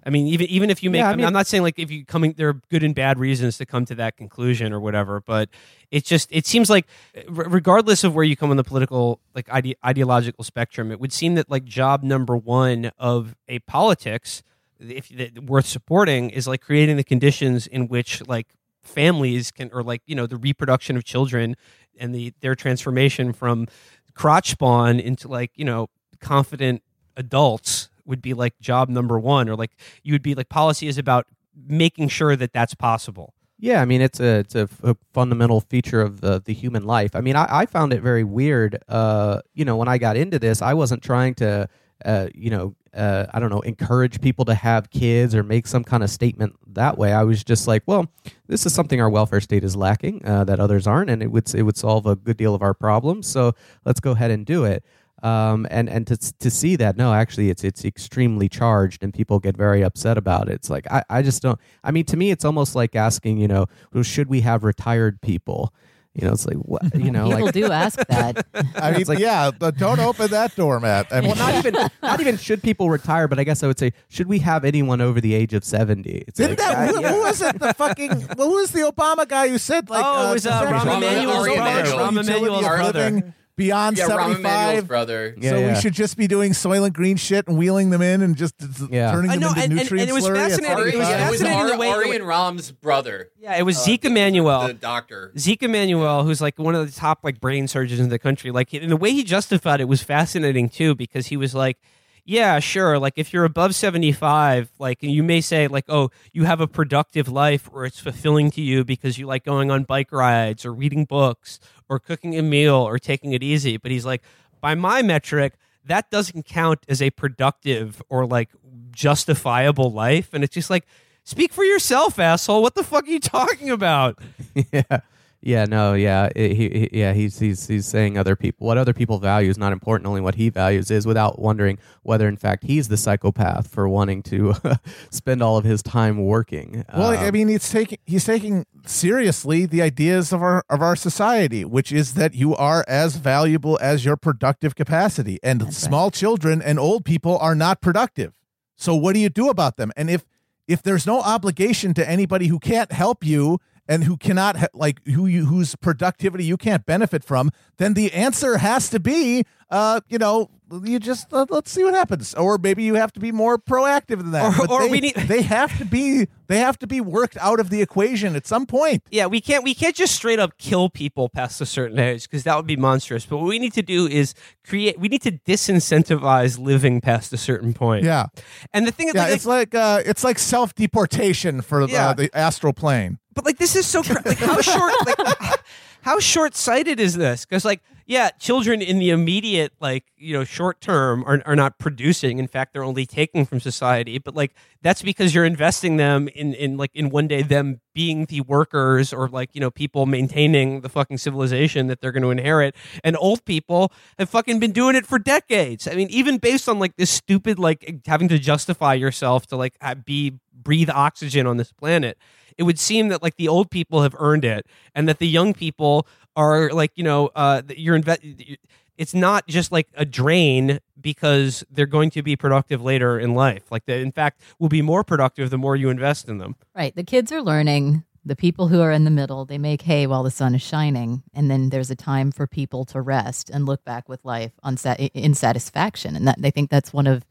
[0.06, 1.80] I mean even even if you make Yeah, I mean, mean- i'm not saying like
[1.80, 4.80] if you coming there are good and bad reasons to come to that conclusion or
[4.80, 5.50] whatever but
[5.90, 6.86] it's just it seems like
[7.28, 11.34] regardless of where you come on the political like ide- ideological spectrum it would seem
[11.36, 14.44] that like job number one of a politics
[14.80, 18.48] if that worth supporting is like creating the conditions in which like
[18.86, 21.56] families can or like you know the reproduction of children
[22.00, 23.68] and the their transformation from
[24.14, 25.88] crotch spawn into like you know
[26.20, 26.82] confident
[27.18, 29.72] adults would be like job number one or like
[30.04, 31.26] you would be like policy is about
[31.68, 34.68] making sure that that's possible Yeah, I mean it's a it's a,
[35.14, 37.16] fundamental feature of the the human life.
[37.16, 38.84] I mean, I, I found it very weird.
[38.90, 41.70] Uh, you know, when I got into this, I wasn't trying to,
[42.04, 45.84] uh, you know, uh, I don't know, encourage people to have kids or make some
[45.84, 47.14] kind of statement that way.
[47.14, 48.08] I was just like, well,
[48.48, 51.54] this is something our welfare state is lacking uh, that others aren't, and it would
[51.54, 53.28] it would solve a good deal of our problems.
[53.28, 53.54] So
[53.86, 54.84] let's go ahead and do it.
[55.24, 59.40] Um, and and to to see that no, actually, it's it's extremely charged, and people
[59.40, 60.54] get very upset about it.
[60.54, 61.60] It's like I, I just don't.
[61.84, 65.22] I mean, to me, it's almost like asking, you know, well, should we have retired
[65.22, 65.74] people?
[66.16, 68.46] You know, it's like what you know, People like do ask that.
[68.76, 71.08] I mean, It's like- yeah, but don't open that door, Matt.
[71.12, 73.78] I mean, well, not even not even should people retire, but I guess I would
[73.78, 76.24] say should we have anyone over the age of seventy?
[76.28, 76.90] It's Didn't like, that?
[76.96, 77.12] Who, yeah.
[77.14, 77.60] who was it?
[77.60, 78.28] The fucking.
[78.38, 80.04] well, Who was the Obama guy who said like?
[80.06, 81.84] Oh, it was, uh, Rahm Rahm Emanuel's Emanuel's brother.
[81.84, 83.34] brother, Rahm Emanuel's brother.
[83.58, 84.88] Living beyond Yeah, 75.
[84.88, 85.36] brother.
[85.38, 85.74] Yeah, so yeah.
[85.76, 88.56] we should just be doing Soylent Green shit and wheeling them in and just
[88.92, 89.12] Yeah.
[89.12, 90.78] turning I them know, into and- and- nutrient and it was slurry at fascinating.
[90.78, 91.20] Ari, It was 75.
[91.20, 93.30] yeah, it was fascinating the way- Ari and Rahm's brother.
[93.40, 94.68] Yeah, it was uh, Zeke Emanuel.
[94.68, 95.32] the doctor.
[95.38, 98.74] Zeke Emanuel, who's like one of the top like brain surgeons in the country, like
[98.74, 101.78] in the way he justified it was fascinating too, because he was like,
[102.26, 102.98] "Yeah, sure.
[103.00, 107.28] Like if you're above 75, like you may say like, oh, you have a productive
[107.30, 111.06] life, or it's fulfilling to you because you like going on bike rides or reading
[111.06, 114.24] books or cooking a meal or taking it easy." But he's like,
[114.62, 115.54] by my metric,
[115.86, 118.50] that doesn't count as a productive or like
[118.92, 120.86] justifiable life, and it's just like.
[121.28, 122.62] Speak for yourself, asshole.
[122.62, 124.20] What the fuck are you talking about?
[124.72, 125.00] yeah.
[125.46, 128.94] Yeah, no, yeah, it- he, he, yeah, he's he's he's saying other people what other
[128.94, 130.08] people value is not important.
[130.08, 134.24] Only what he values is, without wondering whether in fact he's the psychopath for wanting
[134.24, 134.56] to
[135.12, 136.84] spend all of his time working.
[136.92, 140.96] Well, I Um, mean, he's taking he's taking seriously the ideas of our of our
[140.96, 145.88] society, which is that you are as valuable as your productive capacity, and That's right.
[145.90, 148.34] small children and old people are not productive.
[148.76, 149.92] So what do you do about them?
[149.96, 150.26] And if
[150.68, 155.06] if there's no obligation to anybody who can't help you and who cannot ha- like
[155.08, 160.00] who you whose productivity you can't benefit from, then the answer has to be, uh,
[160.08, 160.50] you know,
[160.84, 164.18] you just uh, let's see what happens, or maybe you have to be more proactive
[164.18, 164.60] than that.
[164.60, 167.60] Or- or they, we need- they have to be they have to be worked out
[167.60, 169.04] of the equation at some point.
[169.12, 172.44] Yeah, we can't we can't just straight up kill people past a certain age because
[172.44, 173.26] that would be monstrous.
[173.26, 174.34] But what we need to do is
[174.66, 175.00] create.
[175.00, 178.04] We need to disincentivize living past a certain point.
[178.04, 178.28] Yeah,
[178.74, 181.94] and the thing is, yeah, like, it's like uh, it's like self deportation for the,
[181.94, 182.14] Yeah.
[182.14, 183.20] the astral plane.
[183.36, 185.60] But like this is so cra- like how short like
[186.06, 187.46] how short sighted is this?
[187.46, 191.80] Because like yeah, children in the immediate like you know short term are are not
[191.80, 192.38] producing.
[192.38, 194.20] In fact, they're only taking from society.
[194.20, 198.26] But like that's because you're investing them in in like in one day them being
[198.26, 202.30] the workers or like you know people maintaining the fucking civilization that they're going to
[202.30, 202.76] inherit.
[203.04, 205.88] And old people have fucking been doing it for decades.
[205.88, 209.76] I mean, even based on like this stupid like having to justify yourself to like
[210.06, 212.18] be breathe oxygen on this planet
[212.58, 215.54] it would seem that like the old people have earned it and that the young
[215.54, 218.58] people are like you know uh you're inve-
[218.98, 223.64] it's not just like a drain because they're going to be productive later in life
[223.72, 226.96] like they in fact will be more productive the more you invest in them Right.
[226.96, 228.04] The kids are learning.
[228.28, 231.22] The people who are in the middle, they make hay while the sun is shining.
[231.34, 234.78] And then there's a time for people to rest and look back with life on
[234.78, 236.16] sat- in satisfaction.
[236.16, 237.24] And that they think that's one of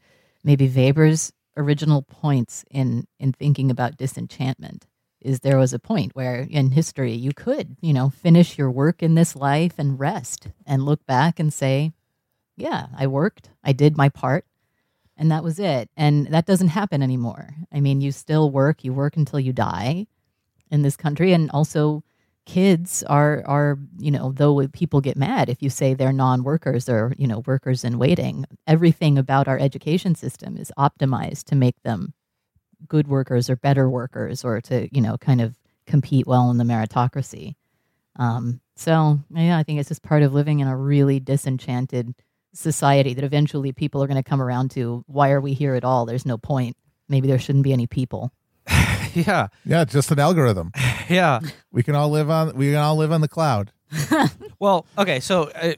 [0.43, 4.87] maybe Weber's original points in, in thinking about disenchantment
[5.25, 9.01] is there was a point where in history you could, you know, finish your work
[9.01, 11.93] in this life and rest and look back and say,
[12.55, 14.45] yeah, I worked, I did my part,
[15.17, 15.89] and that was it.
[15.97, 17.55] And that doesn't happen anymore.
[17.73, 20.07] I mean, you still work, you work until you die
[20.69, 22.03] in this country, and also
[22.45, 27.11] kids are are you know though people get mad if you say they're non-workers or
[27.17, 32.13] you know workers in waiting everything about our education system is optimized to make them
[32.87, 35.55] good workers or better workers or to you know kind of
[35.85, 37.55] compete well in the meritocracy.
[38.17, 42.13] Um, so yeah i think it's just part of living in a really disenchanted
[42.57, 45.03] society that eventually people are going to come around to.
[45.07, 46.05] Why are we here at all?
[46.05, 46.75] There's no point.
[47.07, 48.31] Maybe there shouldn't be any people.
[49.13, 49.47] Yeah.
[49.63, 50.73] Yeah, just an algorithm.
[51.09, 51.39] yeah.
[51.71, 53.71] We can all live on we can all live on the cloud.
[54.59, 55.73] well okay so uh,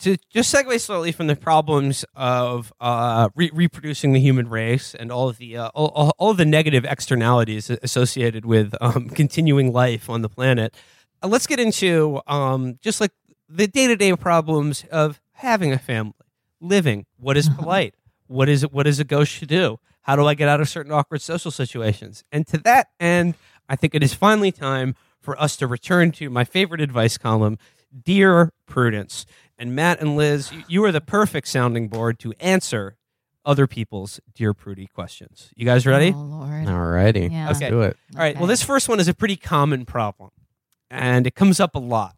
[0.00, 5.12] to just segue slightly from the problems of uh, re- reproducing the human race and
[5.12, 10.22] all of the uh, all, all- the negative externalities associated with um, continuing life on
[10.22, 10.74] the planet,
[11.22, 13.12] uh, let's get into um, just like
[13.48, 16.14] the day to day problems of having a family,
[16.60, 17.04] living.
[17.18, 17.94] What is polite?
[18.28, 18.62] What is?
[18.62, 19.78] What is a ghost should do?
[20.02, 22.24] How do I get out of certain awkward social situations?
[22.32, 23.34] And to that end,
[23.68, 27.56] I think it is finally time for us to return to my favorite advice column,
[28.04, 29.26] Dear Prudence.
[29.62, 32.96] And Matt and Liz, you- you are the perfect sounding board to answer
[33.44, 35.50] other people's Dear Prudie questions.
[35.54, 36.12] You guys ready?
[36.12, 37.46] oh lord Alrighty, Yeah.
[37.46, 37.70] let's Okay.
[37.70, 37.96] do it.
[38.16, 38.36] All right.
[38.36, 40.30] Well, this first one is a pretty common problem,
[40.90, 42.16] and it comes up a lot.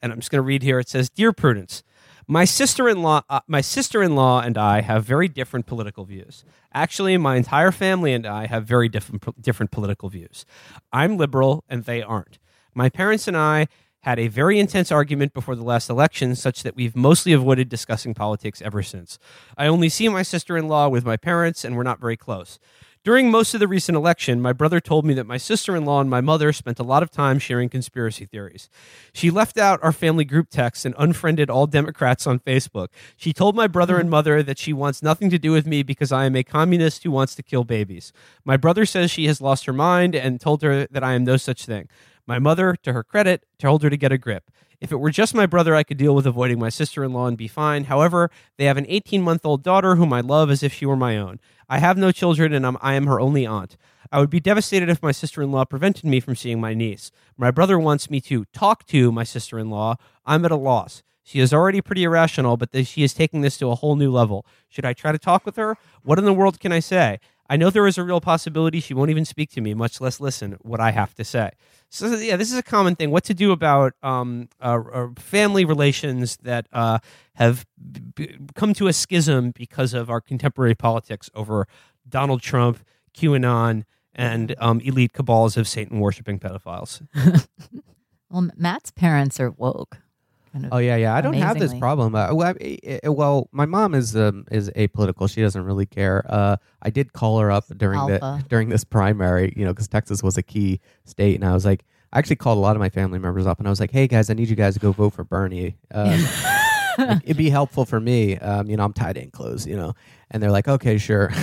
[0.00, 0.78] And I'm just going to read here.
[0.78, 1.82] It says, "Dear Prudence,
[2.28, 6.44] my sister-in-law, uh, my sister-in-law and I have very different political views.
[6.72, 10.46] Actually, my entire family and I have very different different political views.
[10.92, 12.38] I'm liberal, and they aren't.
[12.72, 13.66] My parents and I."
[14.04, 18.12] Had a very intense argument before the last election, such that we've mostly avoided discussing
[18.12, 19.18] politics ever since.
[19.56, 22.58] I only see my sister in law with my parents, and we're not very close.
[23.02, 26.02] During most of the recent election, my brother told me that my sister in law
[26.02, 28.68] and my mother spent a lot of time sharing conspiracy theories.
[29.14, 32.88] She left out our family group text and unfriended all Democrats on Facebook.
[33.16, 36.12] She told my brother and mother that she wants nothing to do with me because
[36.12, 38.12] I am a communist who wants to kill babies.
[38.44, 41.38] My brother says she has lost her mind and told her that I am no
[41.38, 41.88] such thing.
[42.26, 44.50] My mother, to her credit, told her to get a grip.
[44.80, 47.26] If it were just my brother, I could deal with avoiding my sister in law
[47.26, 47.84] and be fine.
[47.84, 50.96] However, they have an 18 month old daughter whom I love as if she were
[50.96, 51.40] my own.
[51.68, 53.76] I have no children and I'm, I am her only aunt.
[54.12, 57.10] I would be devastated if my sister in law prevented me from seeing my niece.
[57.36, 59.96] My brother wants me to talk to my sister in law.
[60.26, 61.02] I'm at a loss.
[61.22, 64.44] She is already pretty irrational, but she is taking this to a whole new level.
[64.68, 65.76] Should I try to talk with her?
[66.02, 67.18] What in the world can I say?
[67.48, 70.18] I know there is a real possibility she won't even speak to me, much less
[70.20, 71.50] listen what I have to say.
[71.90, 73.10] So yeah, this is a common thing.
[73.10, 76.98] What to do about um, uh, uh, family relations that uh,
[77.34, 77.66] have
[78.14, 81.68] b- come to a schism because of our contemporary politics over
[82.08, 82.80] Donald Trump,
[83.16, 83.84] QAnon,
[84.14, 87.06] and um, elite cabals of Satan worshiping pedophiles.
[88.30, 89.98] Well, Matt's parents are woke.
[90.54, 91.14] Kind of Oh yeah, yeah.
[91.14, 92.14] I don't have this problem.
[92.14, 95.28] Uh, well, I- I- well, my mom is um, is apolitical.
[95.28, 96.24] She doesn't really care.
[96.28, 98.38] Uh, I did call her up during Alpha.
[98.42, 101.64] the during this primary, you know, because Texas was a key state, and I was
[101.66, 103.90] like, I actually called a lot of my family members up, and I was like,
[103.90, 105.76] Hey guys, I need you guys to go vote for Bernie.
[105.92, 106.24] Um,
[107.24, 108.38] it'd be helpful for me.
[108.38, 109.94] Um, you know, I'm tied in clothes, you know,
[110.30, 111.28] and they're like, okay, sure.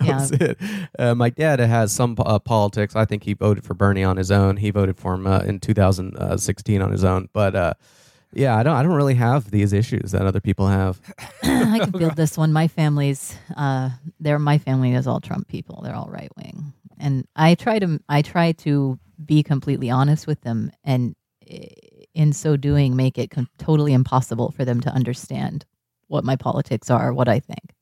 [0.02, 0.28] Yeah.
[0.40, 0.58] it.
[0.98, 2.96] Uh, my dad has some uh, politics.
[2.96, 4.56] I think he voted for Bernie on his own.
[4.56, 7.76] He voted for him uh, in 2016 on his own, but.
[8.34, 8.76] Yeah, I don't.
[8.76, 11.00] I don't really have these issues that other people have.
[11.42, 12.52] I can feel this one.
[12.52, 15.80] My family's, uh, they're my family is all Trump people.
[15.82, 20.40] They're all right wing, and I try to, I try to be completely honest with
[20.40, 21.14] them, and
[21.48, 21.68] eh,
[22.14, 25.64] in so doing, make it com- totally impossible for them to understand
[26.08, 27.74] what my politics are, what I think.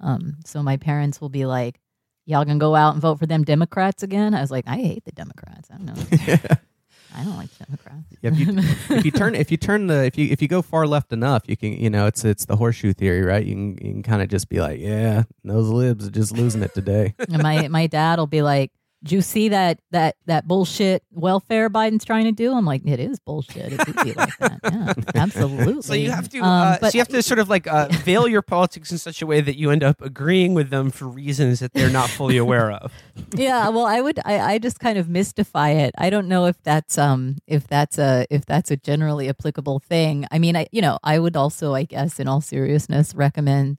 [0.00, 1.80] Um, so my parents will be like,
[2.26, 5.04] "Y'all gonna go out and vote for them Democrats again?" I was like, "I hate
[5.04, 5.68] the Democrats.
[5.70, 6.46] I don't know.
[7.14, 8.46] I don't like Democrats." if you
[8.96, 11.44] if you turn if you turn the if you if you go far left enough,
[11.46, 13.44] you can you know it's it's the horseshoe theory, right?
[13.44, 16.62] You can you can kind of just be like, yeah, those libs are just losing
[16.62, 17.14] it today.
[17.18, 18.72] and my my dad will be like,
[19.02, 23.00] "Do you see that that that bullshit welfare Biden's trying to do?" I'm like, "It
[23.00, 23.72] is bullshit.
[23.72, 24.60] It would be like that.
[24.72, 27.48] Yeah, absolutely." So you have to, Um, uh, but so you have to sort of
[27.48, 30.70] like uh, veil your politics in such a way that you end up agreeing with
[30.70, 32.92] them for reasons that they're not fully aware of.
[33.34, 35.94] yeah, well, I would, I, I just kind of mystify it.
[35.98, 40.26] I don't know if that's um if that's a if that's a generally applicable thing.
[40.30, 43.78] I mean, I you know I would also, I guess, in all seriousness, recommend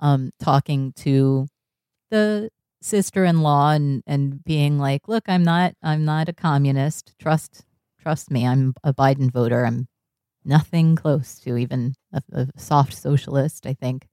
[0.00, 1.46] um talking to
[2.10, 2.50] the
[2.82, 7.14] sister-in-law and and being like, look, I'm not I'm not a communist.
[7.18, 7.64] Trust
[8.00, 9.64] trust me, I'm a Biden voter.
[9.64, 9.88] I'm
[10.44, 13.66] nothing close to even a, a soft socialist.
[13.66, 14.08] I think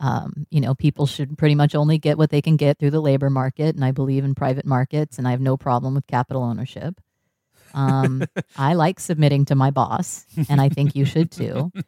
[0.00, 3.00] um, you know, people should pretty much only get what they can get through the
[3.00, 6.42] labor market, and I believe in private markets, and I have no problem with capital
[6.42, 7.00] ownership.
[7.74, 8.24] Um,
[8.56, 11.72] I like submitting to my boss, and I think you should too.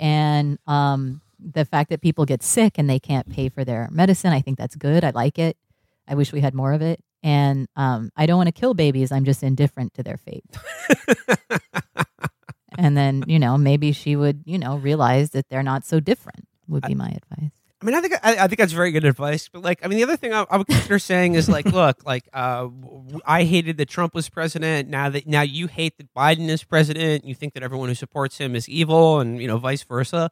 [0.00, 4.32] And um, the fact that people get sick and they can't pay for their medicine,
[4.32, 5.04] I think that's good.
[5.04, 5.56] I like it.
[6.06, 7.00] I wish we had more of it.
[7.22, 9.10] And um, I don't want to kill babies.
[9.10, 10.44] I'm just indifferent to their fate.
[12.78, 16.46] and then, you know, maybe she would, you know, realize that they're not so different.
[16.68, 17.50] Would be my advice.
[17.84, 19.50] I mean, I think I, I think that's very good advice.
[19.52, 22.06] But like, I mean, the other thing I, I would consider saying is like, look,
[22.06, 22.68] like, uh,
[23.26, 24.88] I hated that Trump was president.
[24.88, 28.38] Now that now you hate that Biden is president, you think that everyone who supports
[28.38, 30.30] him is evil, and you know, vice versa.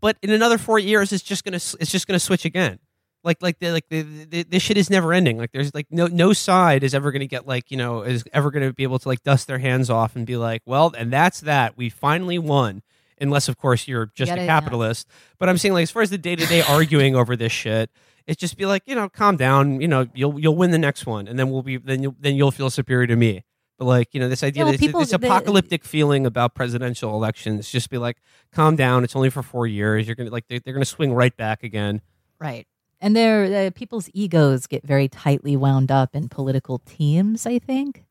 [0.00, 2.80] But in another four years, it's just gonna it's just gonna switch again.
[3.24, 5.38] Like like the, like the, the, this shit is never ending.
[5.38, 8.50] Like there's like no no side is ever gonna get like you know is ever
[8.50, 11.40] gonna be able to like dust their hands off and be like, well, and that's
[11.40, 11.76] that.
[11.76, 12.82] We finally won.
[13.20, 14.46] Unless, of course, you're just a yeah.
[14.46, 15.08] capitalist.
[15.40, 17.90] But I'm saying, like, as far as the day to day arguing over this shit,
[18.28, 19.80] it's just be like, you know, calm down.
[19.80, 22.36] You know, you'll you'll win the next one, and then we'll be then you'll then
[22.36, 23.42] you'll feel superior to me.
[23.76, 26.54] But like, you know, this idea, Yeah, well, this, people- this they- apocalyptic feeling about
[26.54, 28.18] presidential elections, just be like,
[28.52, 29.02] calm down.
[29.02, 30.06] It's only for four years.
[30.06, 32.00] You're gonna like they're, they're gonna swing right back again.
[32.40, 32.66] Right.
[33.00, 38.04] And their uh, people's egos get very tightly wound up in political teams, I think.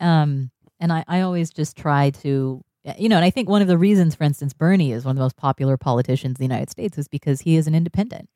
[0.00, 2.64] Um, and I, I always just try to,
[2.98, 5.16] you know, and I think one of the reasons, for instance, Bernie is one of
[5.16, 8.30] the most popular politicians in the United States is because he is an independent.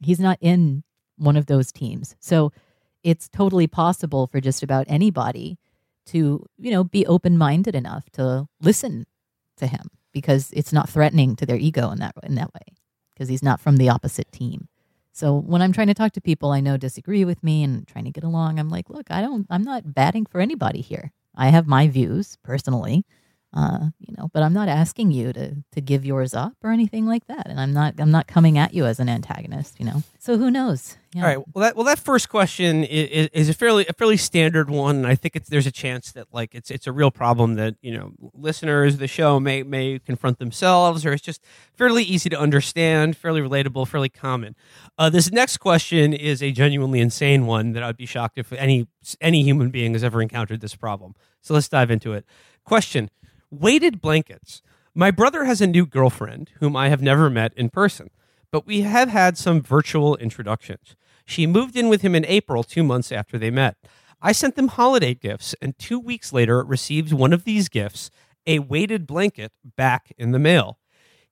[0.00, 0.82] He's not in
[1.18, 2.16] one of those teams.
[2.20, 2.52] So
[3.02, 5.58] it's totally possible for just about anybody
[6.06, 9.06] to, you know, be open minded enough to listen
[9.58, 12.74] to him because it's not threatening to their ego in that in that way
[13.12, 14.68] because he's not from the opposite team.
[15.20, 18.06] So when I'm trying to talk to people I know disagree with me and trying
[18.06, 21.12] to get along, I'm like, look, I don't I'm not batting for anybody here.
[21.36, 23.04] I have my views personally.
[23.52, 27.06] Uh, you know, but I'm not asking you to to give yours up or anything
[27.06, 29.80] like that, and I'm not I'm not coming at you as an antagonist.
[29.80, 30.96] You know, so who knows?
[31.12, 31.22] Yeah.
[31.22, 31.38] All right.
[31.52, 34.98] Well, that well that first question is, is a fairly a fairly standard one.
[34.98, 37.74] and I think it's there's a chance that like it's it's a real problem that
[37.82, 41.42] you know listeners of the show may may confront themselves, or it's just
[41.74, 44.54] fairly easy to understand, fairly relatable, fairly common.
[44.96, 48.86] Uh, this next question is a genuinely insane one that I'd be shocked if any
[49.20, 51.16] any human being has ever encountered this problem.
[51.40, 52.24] So let's dive into it.
[52.64, 53.10] Question:
[53.52, 54.62] Weighted blankets.
[54.94, 58.10] My brother has a new girlfriend whom I have never met in person,
[58.52, 60.94] but we have had some virtual introductions.
[61.26, 63.76] She moved in with him in April, two months after they met.
[64.22, 68.12] I sent them holiday gifts, and two weeks later received one of these gifts,
[68.46, 70.78] a weighted blanket, back in the mail.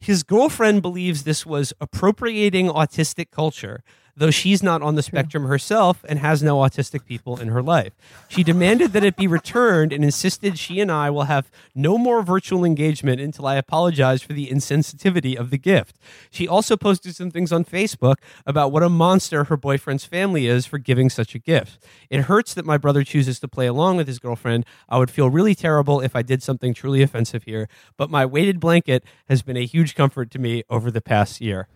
[0.00, 3.84] His girlfriend believes this was appropriating autistic culture,
[4.18, 7.92] though she's not on the spectrum herself and has no autistic people in her life.
[8.28, 12.22] She demanded that it be returned and insisted she and I will have no more
[12.22, 15.96] virtual engagement until I apologize for the insensitivity of the gift.
[16.30, 20.66] She also posted some things on Facebook about what a monster her boyfriend's family is
[20.66, 21.84] for giving such a gift.
[22.10, 24.66] It hurts that my brother chooses to play along with his girlfriend.
[24.88, 28.58] I would feel really terrible if I did something truly offensive here, but my weighted
[28.58, 31.68] blanket has been a huge comfort to me over the past year.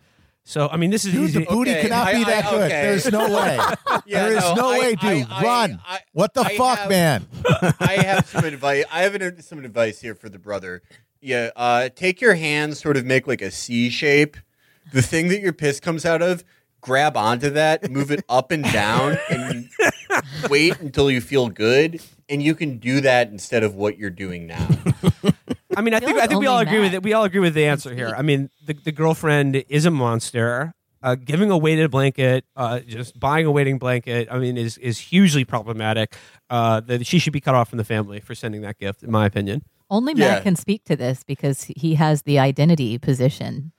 [0.45, 1.39] So, I mean, this is Dude, easy.
[1.39, 2.61] the booty Okay, cannot be I- that I- good.
[2.71, 2.81] okay.
[2.81, 3.57] There's no way.
[4.05, 5.27] Yeah, there is no, no, I- way, dude.
[5.29, 5.79] I- Run.
[5.87, 7.27] I- what the I fuck, have- man?
[7.79, 8.83] I have some advice.
[8.91, 10.81] I have an, some advice here for the brother.
[11.21, 14.35] Yeah, uh, take your hands, sort of make like a C shape.
[14.91, 16.43] The thing that your piss comes out of,
[16.81, 19.69] grab onto that, move it up and down, and
[20.49, 22.01] wait until you feel good.
[22.27, 24.67] And you can do that instead of what you're doing now.
[25.77, 27.03] I mean, I, feel think like I think we all only agree with it.
[27.03, 28.13] We all agree with the answer here.
[28.15, 30.73] I mean, the, the girlfriend is a monster.
[31.01, 34.99] Uh, giving a weighted blanket, uh, just buying a weighting blanket, I mean, is is
[34.99, 36.15] hugely problematic.
[36.49, 39.11] Uh, that she should be cut off from the family for sending that gift, in
[39.11, 39.63] my opinion.
[39.89, 40.35] Only Yeah.
[40.35, 43.73] Matt can speak to this because he has the identity position.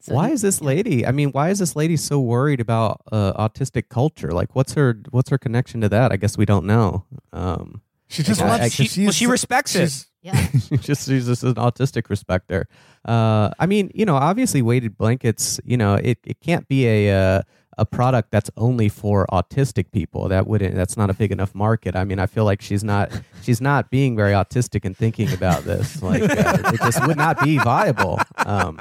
[0.00, 1.04] So why is this lady?
[1.04, 4.30] I mean, why is this lady so worried about uh, autistic culture?
[4.30, 6.12] Like, what's her what's her connection to that?
[6.12, 7.04] I guess we don't know.
[7.32, 8.64] Um, She just I- wants.
[8.64, 9.78] I- She, she's- well, she respects it.
[9.80, 10.46] she's- Yeah.
[10.52, 12.66] she's just she's just an autistic respecter.
[13.06, 15.60] Uh, I mean, you know, obviously weighted blankets.
[15.64, 17.42] You know, it, it can't be a uh,
[17.78, 20.28] a product that's only for autistic people.
[20.28, 20.74] That wouldn't.
[20.74, 21.94] That's not a big enough market.
[21.94, 25.62] I mean, I feel like she's not she's not being very autistic and thinking about
[25.62, 26.02] this.
[26.02, 28.18] Like, uh, it just would not be viable.
[28.38, 28.80] Um,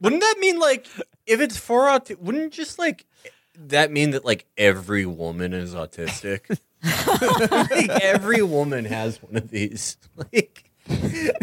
[0.00, 0.88] wouldn't that mean like
[1.26, 3.06] if it's for auti- wouldn't just like
[3.68, 6.58] that mean that like every woman is autistic?
[7.70, 9.96] like every woman has one of these.
[10.32, 10.64] Like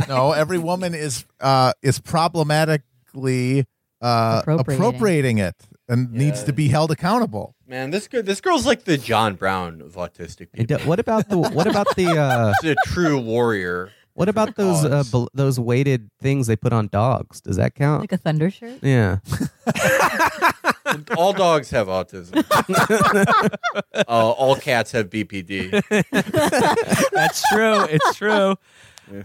[0.10, 3.66] no, every woman is uh, is problematically
[4.02, 4.76] uh, Appropriating.
[4.86, 5.56] appropriating it
[5.88, 7.56] and needs to be held accountable.
[7.66, 10.78] man, this girl, this girl's like the John Brown of autistic it people.
[10.78, 13.92] do- what about the what about the uh, She's a true warrior.
[14.18, 15.12] What about those uh, cause.
[15.12, 17.40] bel- those weighted things they put on dogs?
[17.42, 18.02] Does that count?
[18.02, 18.80] like a thunder shirt?
[18.82, 19.20] yeah.
[21.18, 22.44] All dogs have autism.
[23.94, 25.72] uh, all cats have BPD.
[27.12, 27.84] That's true.
[27.84, 28.56] It's true.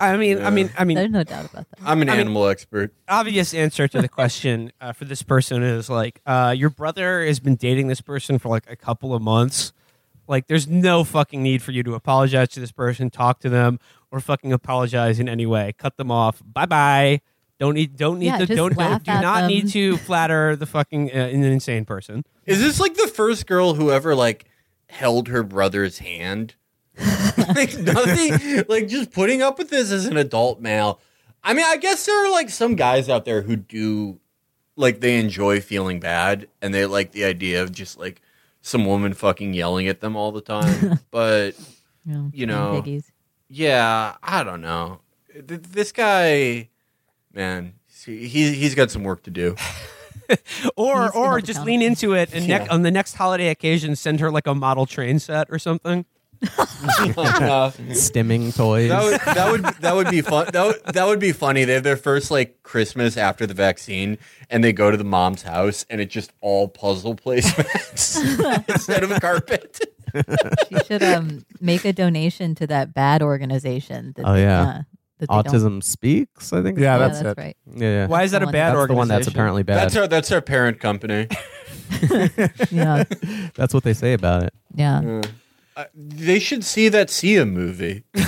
[0.00, 1.78] I mean, I mean, I mean, There's no doubt about that.
[1.84, 2.92] I'm an I mean- animal expert.
[3.08, 7.40] obvious answer to the question uh, for this person is like, uh, your brother has
[7.40, 9.72] been dating this person for like a couple of months.
[10.28, 13.80] Like, there's no fucking need for you to apologize to this person, talk to them,
[14.12, 15.74] or fucking apologize in any way.
[15.76, 16.40] Cut them off.
[16.44, 17.20] Bye bye.
[17.58, 17.96] Don't need.
[17.96, 18.46] Don't need Yeah, to.
[18.46, 18.56] Don't.
[18.56, 19.48] don't laugh do not them.
[19.48, 22.24] need to flatter the fucking uh, an insane person.
[22.46, 24.44] Is this like the first girl who ever like
[24.88, 26.54] held her brother's hand?
[27.56, 28.64] like nothing.
[28.68, 31.00] Like just putting up with this as an adult male.
[31.42, 34.20] I mean, I guess there are like some guys out there who do
[34.76, 38.20] like they enjoy feeling bad and they like the idea of just like
[38.60, 40.98] some woman fucking yelling at them all the time.
[41.10, 41.52] but
[42.04, 43.04] Yeah, You know, biggies.
[43.52, 45.00] Yeah, I don't know.
[45.34, 46.70] This guy,
[47.34, 47.74] man,
[48.06, 49.54] he he's got some work to do.
[50.76, 52.72] Or He's or just lean into it and nec- Yeah.
[52.72, 56.06] on the next holiday occasion send her like a model train set or something.
[57.92, 58.88] Stimming toys.
[58.88, 60.48] That would that would that would be fun.
[60.52, 61.64] That would, that would be funny.
[61.64, 64.16] They have their first like Christmas after the vaccine,
[64.48, 68.16] and they go to the mom's house, and it's just all puzzle placements
[68.68, 69.80] instead of a carpet.
[70.68, 74.12] She should um make a donation to that bad organization.
[74.16, 74.64] That Oh, they- yeah.
[74.64, 74.86] that
[75.18, 76.78] they don't- Autism Speaks, I think.
[76.78, 77.42] Yeah, Yeah, that's that's it.
[77.42, 77.56] right.
[77.76, 78.06] Yeah, yeah.
[78.06, 78.96] Why is that a That's bad That's the organization?
[78.98, 79.76] one that's apparently bad.
[79.76, 81.28] That's our that's our parent company.
[82.70, 83.04] Yeah,
[83.54, 84.54] That's what they say about it.
[84.74, 85.20] yeah.
[85.76, 88.04] Uh, they should see that Sia movie.
[88.14, 88.26] yeah,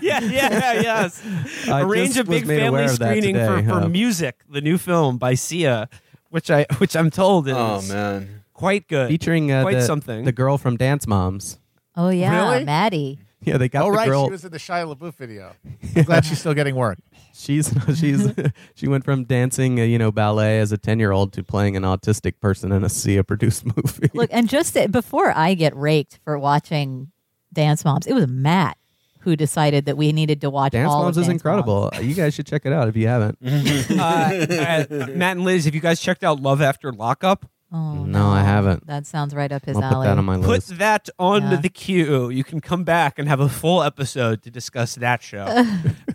[0.00, 1.22] yeah, yes.
[1.68, 3.88] I Arrange just a big made family aware of that screening for, today, for uh,
[3.88, 5.88] music, the new film by Sia,
[6.30, 9.08] which I which I'm told is Oh man, quite good.
[9.08, 10.24] Featuring uh, Quite the, something.
[10.24, 11.58] the girl from Dance Moms.
[11.94, 12.64] Oh yeah, Really?
[12.64, 13.18] Maddie.
[13.42, 14.24] Yeah, they got oh the right, girl.
[14.26, 15.52] she was in the Shia LaBeouf video.
[15.94, 16.98] I'm glad she's still getting work.
[17.38, 18.32] She's she's
[18.74, 21.76] she went from dancing, uh, you know, ballet as a ten year old to playing
[21.76, 24.08] an autistic person in a Sia produced movie.
[24.14, 27.12] Look, and just to- before I get raked for watching
[27.52, 28.78] Dance Moms, it was Matt
[29.20, 31.90] who decided that we needed to watch Dance all Moms of is Dance incredible.
[32.00, 33.36] You guys should check it out if you haven't.
[33.44, 37.44] uh, uh, Matt and Liz, have you guys checked out Love After Lockup?
[37.76, 38.86] Oh, No, I haven't.
[38.86, 39.94] That sounds right up his I'll alley.
[39.94, 40.78] put that on my Put list.
[40.78, 41.56] that on Yeah.
[41.56, 42.30] the queue.
[42.30, 45.44] You can come back and have a full episode to discuss that show.
[45.46, 45.64] All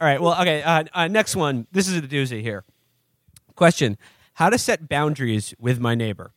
[0.01, 0.21] right.
[0.21, 0.63] Well, okay.
[0.63, 1.67] Uh, uh, next one.
[1.71, 2.63] This is a doozy here.
[3.55, 3.97] Question:
[4.35, 6.31] How to set boundaries with my neighbor?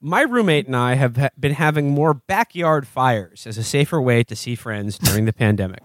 [0.00, 4.22] My roommate and I have ha- been having more backyard fires as a safer way
[4.24, 5.82] to see friends during the pandemic.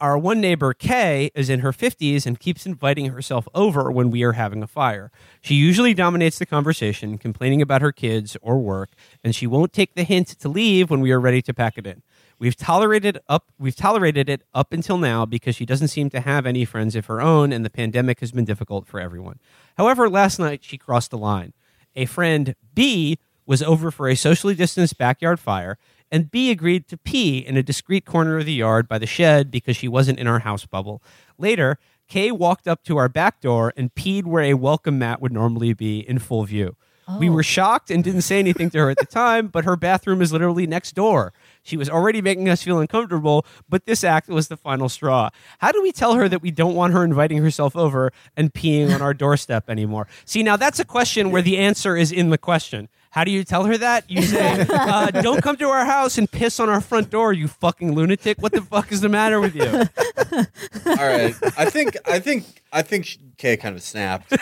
[0.00, 4.22] Our one neighbor, Kay, is in her 50s and keeps inviting herself over when we
[4.22, 5.10] are having a fire.
[5.40, 8.90] She usually dominates the conversation, complaining about her kids or work,
[9.24, 11.84] and she won't take the hint to leave when we are ready to pack it
[11.84, 12.02] in.
[12.38, 16.46] We've tolerated up we've tolerated it up until now because she doesn't seem to have
[16.46, 19.40] any friends of her own and the pandemic has been difficult for everyone.
[19.76, 21.54] However, last night she crossed the line.
[21.96, 25.78] A friend, B, was over for a socially distanced backyard fire,
[26.10, 29.50] and B agreed to pee in a discreet corner of the yard by the shed
[29.50, 31.02] because she wasn't in our house bubble.
[31.38, 31.78] Later,
[32.08, 35.74] Kay walked up to our back door and peed where a welcome mat would normally
[35.74, 36.76] be in full view.
[37.18, 37.32] We oh.
[37.32, 40.30] were shocked and didn't say anything to her at the time, but her bathroom is
[40.30, 41.32] literally next door.
[41.62, 45.30] She was already making us feel uncomfortable, but this act was the final straw.
[45.58, 48.94] How do we tell her that we don't want her inviting herself over and peeing
[48.94, 50.06] on our doorstep anymore?
[50.26, 52.88] See, now that's a question where the answer is in the question.
[53.18, 54.08] How do you tell her that?
[54.08, 57.48] You say, uh, "Don't come to our house and piss on our front door, you
[57.48, 58.40] fucking lunatic!
[58.40, 61.34] What the fuck is the matter with you?" All right.
[61.56, 64.32] I think I think I think sh- Kay kind of snapped.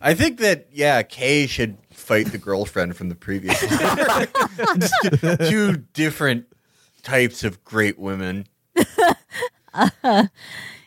[0.00, 3.60] I think that yeah, Kay should fight the girlfriend from the previous.
[5.50, 6.46] Two different
[7.02, 8.46] types of great women.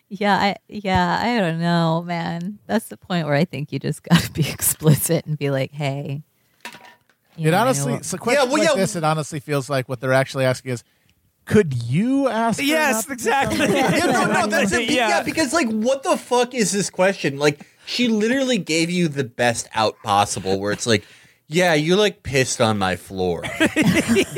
[0.10, 2.60] Yeah, I yeah, I don't know, man.
[2.66, 5.72] That's the point where I think you just got to be explicit and be like,
[5.72, 6.24] "Hey."
[7.38, 8.76] It know, I know honestly, what- so questions well, like yeah.
[8.76, 10.84] this, it honestly feels like what they're actually asking is,
[11.46, 12.62] could you ask?
[12.62, 13.60] Yes, exactly.
[13.70, 15.08] Yeah, no, no, that's a, Yeah.
[15.10, 15.24] yeah.
[15.24, 17.38] because like, what the fuck is this question?
[17.40, 21.06] Like, she literally gave you the best out possible, where it's like,
[21.50, 23.42] yeah, you like pissed on my floor,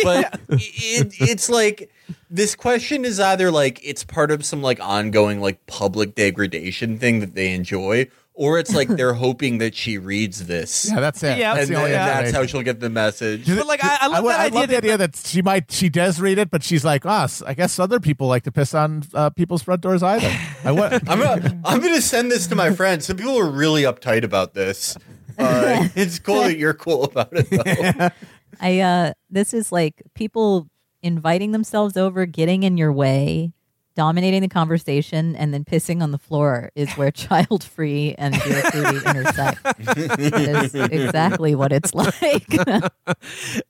[0.03, 1.91] but it, it's like
[2.29, 7.19] this question is either like it's part of some like ongoing like public degradation thing
[7.19, 10.89] that they enjoy, or it's like they're hoping that she reads this.
[10.89, 11.37] Yeah, that's it.
[11.37, 13.45] Yeah, that's and the only then that's how she'll get the message.
[13.45, 14.59] But like, I, I love would- that I idea.
[14.59, 17.41] love the that- idea that she might she does read it, but she's like us.
[17.41, 20.31] I guess other people like to piss on uh, people's front doors either.
[20.63, 23.05] I wa- I'm gonna, I'm gonna send this to my friends.
[23.05, 24.97] Some people are really uptight about this.
[25.37, 28.09] Uh, it's cool that you're cool about it, though.
[28.59, 30.67] I uh this is like people
[31.01, 33.53] inviting themselves over, getting in your way,
[33.95, 38.61] dominating the conversation, and then pissing on the floor is where child free and dear
[38.63, 39.63] Prudie intersect.
[39.63, 42.45] That is exactly what it's like.
[42.49, 42.89] I,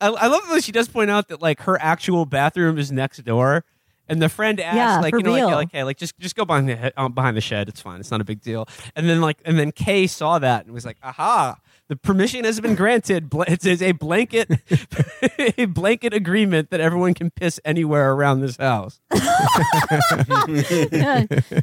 [0.02, 3.64] I love that she does point out that like her actual bathroom is next door,
[4.10, 5.52] and the friend asks Yeah, like you know like, real.
[5.52, 7.70] like hey like just just go behind the he- um, behind the shed.
[7.70, 8.00] It's fine.
[8.00, 8.68] It's not a big deal.
[8.96, 11.58] And then like and then Kay saw that and was like, aha.
[11.88, 13.30] The permission has been granted.
[13.30, 14.50] Bl- It is a blanket,
[15.58, 19.02] a blanket agreement that everyone can piss anywhere around this house.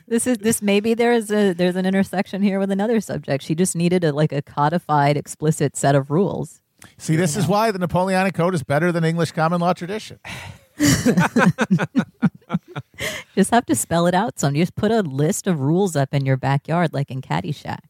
[0.06, 3.42] this is this maybe there is a there's an intersection here with another subject.
[3.44, 6.60] She just needed a like a codified, explicit set of rules.
[6.96, 10.20] See, this is why the Napoleonic Code is better than English common law tradition.
[13.34, 14.38] Just have to spell it out.
[14.38, 17.80] Some just put a list of rules up in your backyard, like in Caddyshack.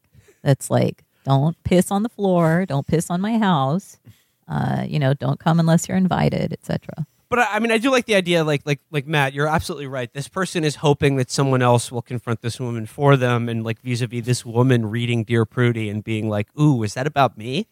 [0.42, 3.98] That's like, don't piss on the floor, don't piss on my house.
[4.46, 7.06] Uh, you know, don't come unless you're invited, etc.
[7.28, 9.34] But I, I mean, I do like the idea, like, like, like Matt.
[9.34, 10.10] You're absolutely right.
[10.12, 13.80] This person is hoping that someone else will confront this woman for them, and like
[13.82, 17.66] vis-a-vis this woman reading Dear Prudie and being like, "Ooh, is that about me?"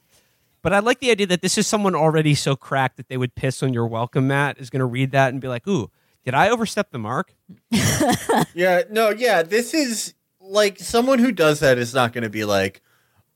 [0.66, 3.36] But I like the idea that this is someone already so cracked that they would
[3.36, 5.92] piss on your welcome mat is going to read that and be like, "Ooh,
[6.24, 7.36] did I overstep the mark?"
[8.52, 9.44] Yeah, no, yeah.
[9.44, 12.82] This is like someone who does that is not going to be like,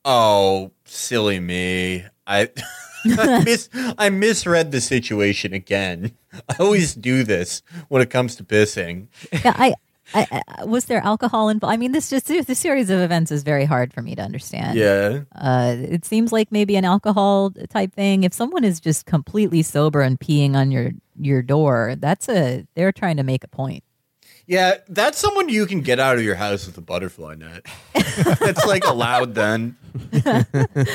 [0.05, 2.51] "Oh, silly me." I
[3.05, 6.16] I, mis- I misread the situation again.
[6.48, 9.07] I always do this when it comes to pissing.
[9.32, 9.74] Yeah, I,
[10.15, 11.73] I, I was there alcohol involved.
[11.73, 14.78] I mean, this just this series of events is very hard for me to understand.
[14.78, 15.20] Yeah.
[15.35, 18.24] Uh, it seems like maybe an alcohol type thing.
[18.24, 22.93] If someone is just completely sober and peeing on your your door, that's a they're
[22.93, 23.85] trying to make a point.
[24.47, 27.66] Yeah, that's someone you can get out of your house with a butterfly net.
[28.41, 29.77] That's like allowed then.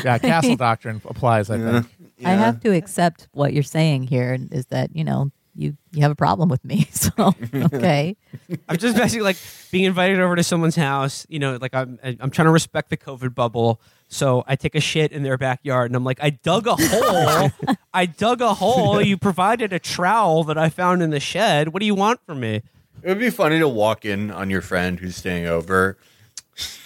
[0.03, 1.49] Yeah, castle doctrine applies.
[1.49, 1.87] I think.
[2.25, 6.11] I have to accept what you're saying here is that, you know, you, you have
[6.11, 6.87] a problem with me.
[6.95, 8.17] So, okay.
[8.69, 9.37] I'm just basically like
[9.71, 11.25] being invited over to someone's house.
[11.29, 13.79] You know, like I'm I'm trying to respect the COVID bubble.
[14.07, 17.51] So I take a shit in their backyard, and I'm like, I dug a hole.
[17.93, 19.01] I dug a hole.
[19.01, 21.69] You provided a trowel that I found in the shed.
[21.69, 22.55] What do you want from me?
[23.03, 25.97] It would be funny to walk in on your friend who's staying over.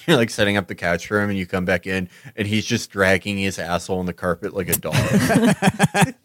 [0.05, 2.65] You're like setting up the couch for him, and you come back in, and he's
[2.65, 6.15] just dragging his asshole on the carpet like a dog.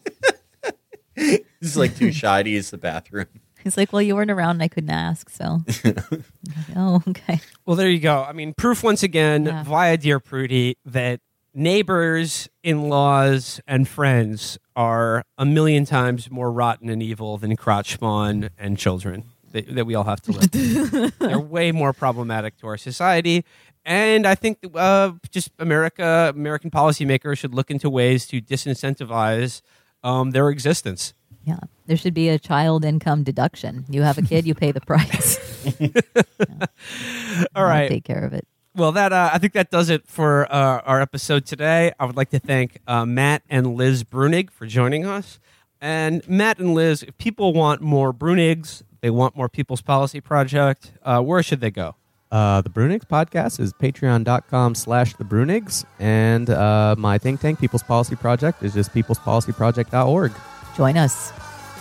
[1.59, 3.27] he's like too shy to use the bathroom.
[3.63, 5.29] He's like, well, you weren't around and I couldn't ask.
[5.29, 5.61] So,
[6.75, 7.39] oh, okay.
[7.65, 8.23] Well, there you go.
[8.23, 9.63] I mean, proof once again Yeah.
[9.63, 11.19] via Dear Prudie that
[11.53, 17.93] neighbors, in laws, and friends are a million times more rotten and evil than crotch
[17.93, 20.53] spawn and children that, that we all have to live.
[20.93, 21.17] with.
[21.17, 23.45] They're way more problematic to our society.
[23.83, 29.61] And I think uh, just America, American policymakers should look into ways to disincentivize
[30.05, 31.13] um, their existence.
[31.43, 31.59] Yeah.
[31.87, 33.85] There should be a child income deduction.
[33.89, 35.37] You have a kid, you pay the price.
[37.55, 37.89] All right.
[37.89, 38.47] take care of it.
[38.75, 41.93] Well, that uh, I think that does it for uh, our episode today.
[41.99, 45.39] I would like to thank uh, Matt and Liz Bruenig for joining us.
[45.79, 50.93] And Matt and Liz, if people want more Bruenigs, they want more People's Policy Project,
[51.03, 51.95] uh, where should they go?
[52.35, 55.85] Uh, the Bruenigs podcast is patreon.com slash the Bruenigs.
[55.99, 60.33] And uh, my think tank, People's Policy Project, is just peoplespolicyproject.org.
[60.75, 61.31] Join us.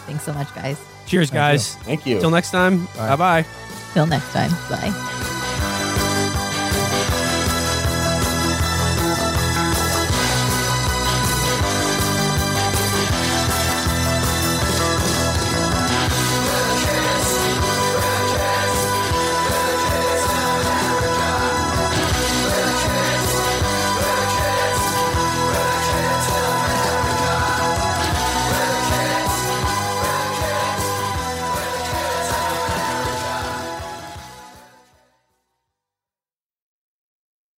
[0.06, 0.78] Thanks so much, guys.
[1.08, 1.38] Cheers, Thank you.
[1.38, 1.74] guys.
[1.78, 2.20] Thank you.
[2.20, 2.86] Till next time.
[2.96, 3.44] Bye bye.
[3.94, 4.52] Till next time.
[4.70, 5.40] Bye.